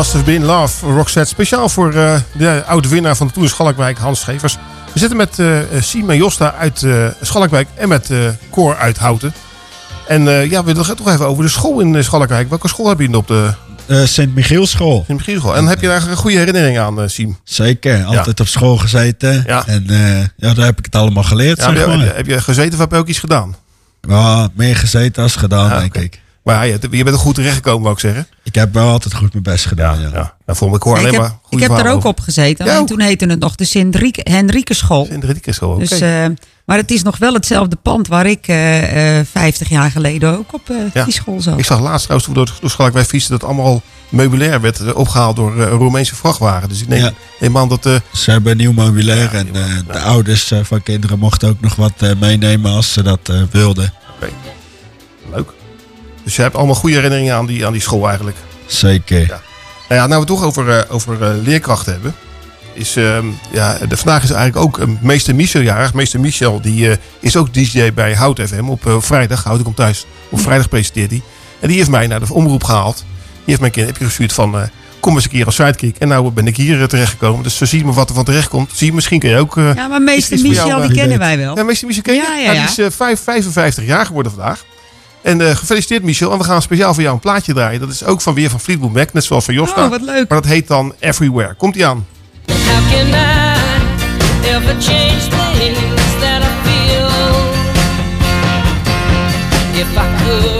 Must 0.00 0.12
Have 0.12 0.24
Been 0.24 0.44
Love, 0.44 0.86
Roxette. 0.86 1.28
Speciaal 1.28 1.68
voor 1.68 1.94
eh, 1.94 2.20
de 2.32 2.64
oude 2.66 2.88
winnaar 2.88 3.16
van 3.16 3.26
de 3.26 3.32
Tour 3.32 3.48
Schalkwijk, 3.48 3.98
Hans 3.98 4.20
Schevers. 4.20 4.56
We 4.92 4.98
zitten 4.98 5.16
met 5.16 5.38
eh 5.38 5.58
Siem 5.80 6.10
en 6.10 6.16
Josta 6.16 6.54
uit 6.54 6.82
eh 6.82 7.06
Schalkwijk 7.20 7.68
en 7.74 7.88
met 7.88 8.10
eh 8.10 8.18
Cor 8.50 8.76
uit 8.76 8.98
Houten. 8.98 9.32
En 10.06 10.28
eh, 10.28 10.50
ja, 10.50 10.60
we 10.60 10.66
willen 10.72 10.86
het 10.86 10.96
toch 10.96 11.08
even 11.08 11.26
over 11.26 11.44
de 11.44 11.50
school 11.50 11.80
in 11.80 11.96
eh, 11.96 12.02
Schalkwijk. 12.02 12.48
Welke 12.48 12.68
school 12.68 12.88
heb 12.88 13.00
je 13.00 13.16
op 13.16 13.26
de 13.26 13.54
Eh 13.86 14.04
Sint-Michielschool. 14.04 15.04
Sint-Michielschool? 15.06 15.56
En 15.56 15.66
heb 15.66 15.80
je 15.80 15.86
daar 15.86 16.08
een 16.08 16.16
goede 16.16 16.36
herinnering 16.36 16.78
aan, 16.78 17.00
eh 17.00 17.08
Siem? 17.08 17.38
Zeker, 17.44 18.04
altijd 18.04 18.40
op 18.40 18.48
school 18.48 18.76
gezeten. 18.76 19.46
En 19.46 19.84
eh, 19.88 20.20
ja, 20.36 20.54
daar 20.54 20.64
heb 20.64 20.78
ik 20.78 20.84
het 20.84 20.94
allemaal 20.94 21.22
geleerd. 21.22 21.58
Ja, 21.58 21.72
heb, 21.72 22.26
je, 22.26 22.32
heb, 22.32 22.40
gezeten 22.40 22.72
of 22.72 22.78
heb 22.78 22.90
je 22.90 22.96
ook 22.96 23.08
iets 23.08 23.18
gedaan? 23.18 23.56
Ja, 24.08 24.48
meer 24.54 24.76
gezeten 24.76 25.22
als 25.22 25.36
gedaan, 25.36 25.80
denk 25.80 25.96
ik. 25.96 26.20
Maar 26.42 26.54
ja, 26.54 26.62
je, 26.62 26.78
je 26.90 27.04
bent 27.04 27.16
er 27.16 27.22
goed 27.22 27.34
terechtgekomen, 27.34 27.80
wou 27.82 27.94
ik 27.94 28.00
zeggen. 28.00 28.26
Ik 28.42 28.54
heb 28.54 28.74
wel 28.74 28.88
altijd 28.90 29.14
goed 29.14 29.32
mijn 29.32 29.42
best 29.44 29.66
gedaan. 29.66 30.00
Ja, 30.00 30.08
ja. 30.12 30.34
Nou, 30.46 30.58
voor 30.58 30.70
me 30.70 30.76
hoor 30.80 30.92
ik 30.92 30.98
alleen 30.98 31.12
heb, 31.12 31.20
maar 31.22 31.38
ik 31.48 31.60
heb 31.60 31.70
er 31.70 31.88
ook 31.90 31.96
over. 31.96 32.08
op 32.08 32.20
gezeten. 32.20 32.66
Ja, 32.66 32.78
en 32.78 32.86
toen 32.86 33.00
heette 33.00 33.26
het 33.26 33.38
nog 33.38 33.54
de 33.54 33.64
Sint-Henrike 33.64 34.74
School. 34.74 35.04
Sint-Henrike 35.04 35.52
School, 35.52 35.70
oké. 35.74 35.78
Dus, 35.78 36.00
eh, 36.00 36.24
maar 36.64 36.76
het 36.76 36.90
is 36.90 37.02
nog 37.02 37.16
wel 37.18 37.34
hetzelfde 37.34 37.76
pand 37.76 38.06
waar 38.08 38.26
ik 38.26 38.48
eh, 38.48 39.18
eh, 39.18 39.26
50 39.30 39.68
jaar 39.68 39.90
geleden 39.90 40.38
ook 40.38 40.54
op 40.54 40.70
eh, 40.70 40.76
Ja. 40.94 41.04
die 41.04 41.12
school 41.12 41.40
zat. 41.40 41.58
Ik 41.58 41.64
zag 41.64 41.80
laatst 41.80 42.02
trouwens 42.06 42.24
toen 42.30 42.38
we 42.38 42.44
door, 42.44 42.58
door 42.60 42.70
Schalkwijk 42.70 43.06
fietsen 43.06 43.30
dat 43.30 43.44
allemaal 43.44 43.82
meubilair 44.08 44.60
werd 44.60 44.80
eh, 44.80 44.96
opgehaald 44.96 45.36
door 45.36 45.52
eh, 45.60 45.60
een 45.70 45.78
Roemeense 45.78 46.14
vrachtwagen. 46.14 46.68
Dus 46.68 46.80
ik 46.80 46.88
neem, 46.88 47.00
Ja. 47.02 47.12
neem 47.40 47.58
aan 47.58 47.68
dat... 47.68 47.86
eh, 47.86 47.94
Ze 48.12 48.30
hebben 48.30 48.56
nieuw 48.56 48.72
meubilair 48.72 49.34
en 49.34 49.54
eh, 49.54 49.62
de 49.92 49.98
ouders 50.00 50.50
eh, 50.50 50.58
van 50.62 50.82
kinderen 50.82 51.18
mochten 51.18 51.48
ook 51.48 51.60
nog 51.60 51.74
wat 51.76 51.92
eh, 51.98 52.10
meenemen 52.20 52.70
als 52.72 52.92
ze 52.92 53.02
dat 53.02 53.20
eh, 53.28 53.42
wilden. 53.50 53.92
leuk. 54.20 54.30
Dus 56.24 56.36
je 56.36 56.42
hebt 56.42 56.54
allemaal 56.54 56.74
goede 56.74 56.94
herinneringen 56.94 57.34
aan 57.34 57.46
die, 57.46 57.66
aan 57.66 57.72
die 57.72 57.82
school 57.82 58.06
eigenlijk. 58.08 58.36
Zeker. 58.66 59.26
Nou 59.26 59.40
ja, 59.88 59.96
nou 60.06 60.08
we 60.08 60.16
het 60.16 60.26
toch 60.26 60.42
over, 60.44 60.78
eh, 60.78 60.94
over 60.94 61.22
eh, 61.22 61.42
leerkrachten 61.42 61.92
hebben. 61.92 62.14
Is, 62.72 62.96
ehm, 62.96 63.26
ja, 63.52 63.78
de, 63.88 63.96
vandaag 63.96 64.22
is 64.22 64.30
eigenlijk 64.30 64.66
ook 64.66 64.78
een 64.78 64.98
meester 65.00 65.34
Michel 65.34 65.60
jarig. 65.60 65.94
Meester 65.94 66.20
Michel 66.20 66.60
die, 66.60 66.90
eh, 66.90 66.96
is 67.20 67.36
ook 67.36 67.54
DJ 67.54 67.92
bij 67.92 68.14
Hout 68.14 68.40
FM 68.40 68.68
op 68.68 68.86
eh, 68.86 68.96
vrijdag. 69.00 69.44
Hout 69.44 69.62
komt 69.62 69.76
thuis. 69.76 70.06
Op 70.30 70.40
vrijdag 70.40 70.68
presenteert 70.68 71.10
hij. 71.10 71.22
En 71.60 71.68
die 71.68 71.76
heeft 71.76 71.90
mij 71.90 72.06
naar 72.06 72.20
de 72.20 72.32
omroep 72.34 72.64
gehaald. 72.64 72.96
Die 72.96 73.44
heeft 73.44 73.60
mijn 73.60 73.72
kind 73.72 73.86
heb 73.86 73.96
je 73.96 74.04
gestuurd 74.04 74.32
van... 74.32 74.54
eh, 74.58 74.62
kom 75.00 75.14
eens 75.14 75.24
een 75.24 75.30
keer 75.30 75.46
als 75.46 75.54
sidekick. 75.54 75.96
En 75.98 76.08
nou 76.08 76.30
ben 76.30 76.46
ik 76.46 76.56
hier 76.56 76.80
eh, 76.80 76.86
terechtgekomen. 76.86 77.42
Dus 77.42 77.56
zo 77.56 77.64
zien 77.64 77.86
we 77.86 77.92
wat 77.92 78.08
er 78.08 78.14
van 78.14 78.24
terecht 78.24 78.48
komt. 78.48 78.70
Zie 78.74 78.86
je, 78.86 78.92
misschien 78.92 79.18
kun 79.18 79.28
je 79.30 79.36
ook... 79.38 79.56
eh, 79.56 79.74
Ja, 79.74 79.86
maar 79.88 80.02
meester 80.02 80.36
jou, 80.36 80.48
Michel, 80.48 80.80
eh, 80.82 80.86
die 80.88 80.96
kennen 80.96 81.18
wij 81.18 81.38
wel. 81.38 81.56
Ja, 81.56 81.62
meester 81.62 81.86
Michel 81.86 82.02
ken 82.02 82.14
je? 82.14 82.20
Ja, 82.20 82.36
ja, 82.36 82.44
Nou, 82.44 82.54
ja. 82.56 82.60
die 82.60 82.70
is 82.70 82.78
eh, 82.78 82.86
vijf- 82.96 83.20
55 83.22 83.84
jaar 83.84 84.06
geworden 84.06 84.32
vandaag. 84.32 84.64
En 85.22 85.40
eh, 85.40 85.56
gefeliciteerd 85.56 86.02
Michel. 86.02 86.32
En 86.32 86.38
we 86.38 86.44
gaan 86.44 86.62
speciaal 86.62 86.94
voor 86.94 87.02
jou 87.02 87.14
een 87.14 87.20
plaatje 87.20 87.52
draaien. 87.52 87.80
Dat 87.80 87.90
is 87.90 88.04
ook 88.04 88.20
van 88.20 88.34
weer 88.34 88.50
van 88.50 88.60
Fleetwood 88.60 88.92
Mac. 88.92 89.12
Net 89.12 89.24
zoals 89.24 89.44
van 89.44 89.54
Josta. 89.54 89.84
Oh, 89.84 89.90
wat 89.90 90.02
leuk. 90.02 90.28
Maar 90.28 90.40
dat 90.40 90.50
heet 90.50 90.66
dan 90.66 90.94
Everywhere. 90.98 91.54
Komt 91.54 91.76
ie 91.76 91.86
aan. 91.86 92.06
How 92.46 92.56
can 92.90 93.06
I 93.06 93.54
ever 94.48 94.76
change 94.80 95.20
things 95.58 96.20
that 96.20 96.42
I 96.42 96.50
feel? 96.64 97.08
If 99.80 99.96
I 99.96 100.06
could, 100.24 100.59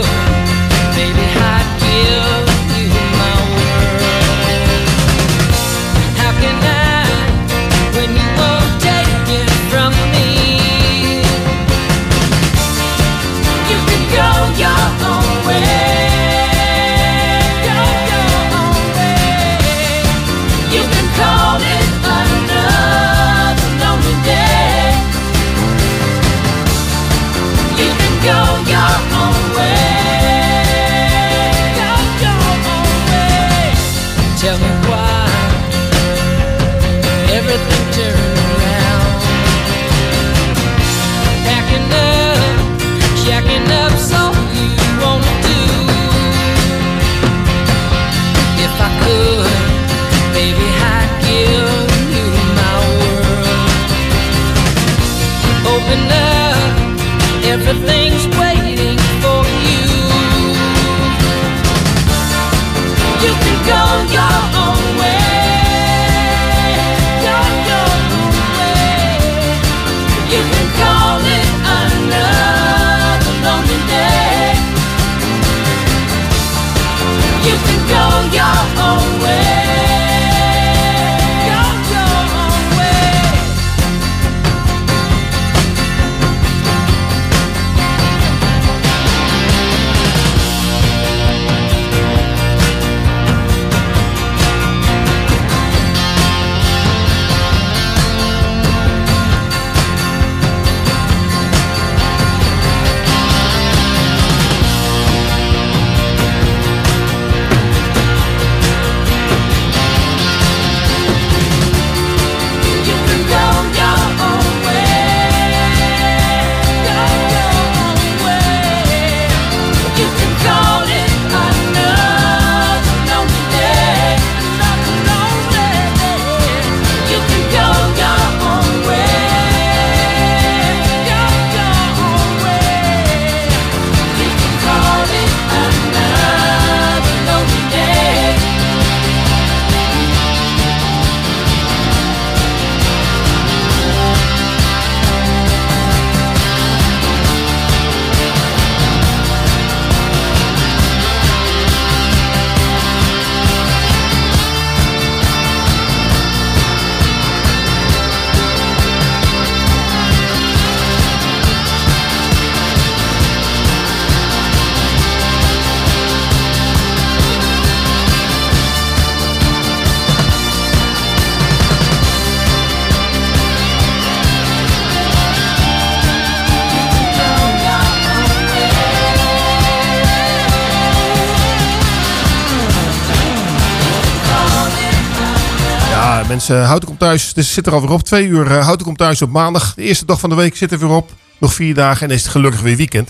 Houten 186.55 186.87
komt 186.87 186.99
thuis. 186.99 187.33
Dus 187.33 187.53
zit 187.53 187.67
er 187.67 187.73
alweer 187.73 187.89
op. 187.91 188.03
Twee 188.03 188.27
uur 188.27 188.51
eh, 188.51 188.63
Houten 188.63 188.85
komt 188.85 188.97
thuis 188.97 189.21
op 189.21 189.29
maandag. 189.29 189.73
De 189.73 189.81
eerste 189.81 190.05
dag 190.05 190.19
van 190.19 190.29
de 190.29 190.35
week 190.35 190.55
zit 190.57 190.71
er 190.71 190.79
weer 190.79 190.89
op. 190.89 191.11
Nog 191.39 191.53
vier 191.53 191.73
dagen 191.73 192.01
en 192.01 192.07
dan 192.07 192.17
is 192.17 192.23
het 192.23 192.31
gelukkig 192.31 192.61
weer 192.61 192.75
weekend. 192.75 193.09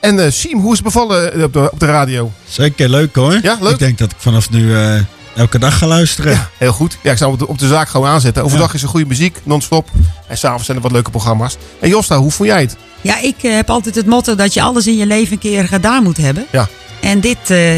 En 0.00 0.24
eh 0.24 0.30
Siem, 0.30 0.60
hoe 0.60 0.72
is 0.72 0.78
het 0.78 0.86
bevallen 0.86 1.32
eh, 1.32 1.42
op 1.42 1.52
de, 1.52 1.70
op 1.72 1.80
de 1.80 1.86
radio? 1.86 2.32
Zeker 2.48 2.88
leuk 2.88 3.14
hoor. 3.14 3.38
Ja, 3.42 3.56
leuk. 3.60 3.72
Ik 3.72 3.78
denk 3.78 3.98
dat 3.98 4.10
ik 4.10 4.16
vanaf 4.18 4.50
nu 4.50 4.74
eh, 4.74 5.00
elke 5.36 5.58
dag 5.58 5.78
gaan 5.78 5.88
luisteren. 5.88 6.48
Heel 6.58 6.72
goed. 6.72 6.98
Ja, 7.02 7.10
ik 7.10 7.18
zou 7.18 7.36
hem 7.36 7.46
op 7.46 7.58
de 7.58 7.68
zaak 7.68 7.88
gewoon 7.88 8.08
aanzetten. 8.08 8.44
Overdag 8.44 8.74
is 8.74 8.82
er 8.82 8.88
goede 8.88 9.06
muziek, 9.06 9.38
non-stop. 9.42 9.88
En 10.26 10.38
s'avonds 10.38 10.64
zijn 10.64 10.76
er 10.76 10.82
wat 10.82 10.92
leuke 10.92 11.10
programma's. 11.10 11.56
En 11.80 11.88
Josta, 11.88 12.16
hoe 12.18 12.30
vond 12.30 12.48
jij 12.48 12.60
het? 12.60 12.76
Ja, 13.00 13.20
ik 13.20 13.42
eh, 13.42 13.54
heb 13.54 13.70
altijd 13.70 13.94
het 13.94 14.06
motto 14.06 14.34
dat 14.34 14.54
je 14.54 14.62
alles 14.62 14.86
in 14.86 14.96
je 14.96 15.06
leven 15.06 15.32
een 15.32 15.38
keer 15.38 15.68
gedaan 15.68 16.02
moet 16.02 16.16
hebben. 16.16 16.46
Ja. 16.52 16.68
En 17.00 17.20
dit 17.20 17.50
eh, 17.50 17.76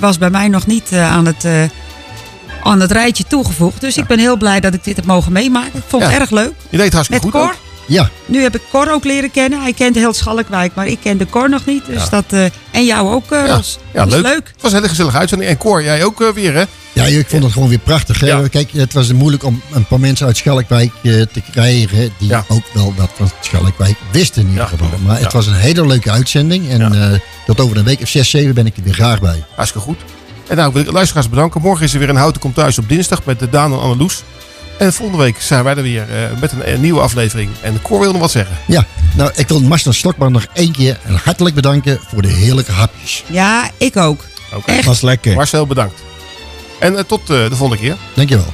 was 0.00 0.18
bij 0.18 0.30
mij 0.30 0.48
nog 0.48 0.66
niet 0.66 0.92
eh, 0.92 1.12
aan, 1.12 1.26
het, 1.26 1.44
eh, 1.44 1.62
aan 2.62 2.80
het 2.80 2.90
rijtje 2.92 3.24
toegevoegd. 3.28 3.80
Dus 3.80 3.96
ik 3.96 4.06
ben 4.06 4.18
heel 4.18 4.36
blij 4.36 4.60
dat 4.60 4.74
ik 4.74 4.84
dit 4.84 4.96
heb 4.96 5.04
mogen 5.04 5.32
meemaken. 5.32 5.70
Ik 5.78 5.82
vond 5.86 6.02
het 6.02 6.12
erg 6.12 6.30
leuk. 6.30 6.52
Je 6.70 6.76
deed 6.76 6.84
het 6.84 6.92
hartstikke 6.94 7.26
Met 7.26 7.34
goed 7.34 7.42
Cor. 7.42 7.50
ook. 7.50 7.58
Ja. 7.86 8.10
Nu 8.26 8.42
heb 8.42 8.54
ik 8.54 8.62
Cor 8.70 8.90
ook 8.92 9.04
leren 9.04 9.30
kennen. 9.30 9.60
Hij 9.62 9.72
kent 9.72 9.94
heel 9.94 10.12
Schalkwijk, 10.12 10.74
maar 10.74 10.86
ik 10.86 10.98
kende 11.02 11.26
Cor 11.26 11.48
nog 11.48 11.64
niet. 11.66 11.86
Dus 11.86 12.02
Ja. 12.02 12.08
dat, 12.10 12.24
eh, 12.28 12.44
en 12.70 12.84
jou 12.84 13.08
ook, 13.12 13.30
eh, 13.32 13.46
Ja, 13.46 13.54
Ros. 13.56 13.78
ja 13.94 14.04
Dus 14.04 14.14
leuk. 14.14 14.46
Het 14.52 14.62
was 14.62 14.70
een 14.70 14.76
hele 14.76 14.88
gezellige 14.88 15.18
uitzending. 15.18 15.50
En 15.50 15.56
Cor, 15.56 15.82
jij 15.82 16.04
ook 16.04 16.20
eh, 16.22 16.28
weer, 16.28 16.54
hè? 16.54 16.64
Ja, 16.92 17.04
ik 17.04 17.28
vond 17.28 17.42
het 17.42 17.52
gewoon 17.52 17.68
weer 17.68 17.78
prachtig. 17.78 18.20
Hè? 18.20 18.48
Kijk, 18.48 18.70
het 18.72 18.92
was 18.92 19.12
moeilijk 19.12 19.44
om 19.44 19.62
een 19.72 19.84
paar 19.86 20.00
mensen 20.00 20.26
uit 20.26 20.36
Schalkwijk 20.36 20.92
eh, 21.02 21.12
te 21.12 21.42
krijgen. 21.52 22.12
die 22.18 22.34
ook 22.48 22.62
wel 22.72 22.94
wat 22.96 23.10
van 23.14 23.30
Schalkwijk 23.40 23.96
wisten 24.12 24.42
in 24.42 24.48
ieder 24.50 24.66
geval. 24.66 24.88
Maar 25.06 25.20
het 25.20 25.32
was 25.32 25.46
een 25.46 25.54
hele 25.54 25.86
leuke 25.86 26.10
uitzending. 26.10 26.68
En 26.70 26.92
eh, 27.12 27.18
tot 27.46 27.60
over 27.60 27.76
een 27.76 27.84
week 27.84 28.00
of 28.00 28.08
zes, 28.08 28.30
zeven 28.30 28.54
ben 28.54 28.66
ik 28.66 28.76
er 28.76 28.82
weer 28.82 28.94
graag 28.94 29.20
bij. 29.20 29.44
Hartstikke 29.54 29.86
goed. 29.86 29.98
En 30.50 30.56
nou 30.56 30.72
wil 30.72 30.80
ik 30.80 30.86
de 30.86 30.92
luisteraars 30.92 31.28
bedanken. 31.28 31.60
Morgen 31.60 31.84
is 31.84 31.92
er 31.92 31.98
weer 31.98 32.08
een 32.08 32.16
Houten 32.16 32.40
Komt 32.40 32.54
Thuis 32.54 32.78
op 32.78 32.88
dinsdag 32.88 33.24
met 33.24 33.38
de 33.38 33.48
Daan 33.48 33.72
en 33.72 33.80
Anneloes. 33.80 34.22
En 34.78 34.92
volgende 34.92 35.22
week 35.22 35.40
zijn 35.40 35.64
wij 35.64 35.76
er 35.76 35.82
weer 35.82 36.02
eh, 36.02 36.40
met 36.40 36.52
een, 36.52 36.62
eh, 36.62 36.78
nieuwe 36.78 37.00
aflevering. 37.00 37.50
En 37.60 37.82
Cor 37.82 38.00
wil 38.00 38.12
nog 38.12 38.20
wat 38.20 38.30
zeggen. 38.30 38.56
Ja, 38.66 38.86
nou, 39.14 39.30
ik 39.34 39.48
wil 39.48 39.60
Marcel 39.60 39.92
Stokman 39.92 40.32
nog 40.32 40.46
één 40.52 40.72
keer 40.72 40.98
hartelijk 41.24 41.54
bedanken 41.54 42.00
voor 42.06 42.22
de 42.22 42.28
heerlijke 42.28 42.72
hapjes. 42.72 43.24
Ja, 43.26 43.70
ik 43.76 43.96
ook. 43.96 44.24
Oké. 44.54 44.70
Echt. 44.70 44.84
Was 44.84 45.00
lekker. 45.00 45.34
Marcel, 45.34 45.66
bedankt. 45.66 46.00
En 46.78 46.96
eh, 46.96 47.04
tot 47.04 47.20
eh, 47.20 47.26
de 47.26 47.56
volgende 47.56 47.82
keer. 47.82 47.96
Dankjewel. 48.14 48.52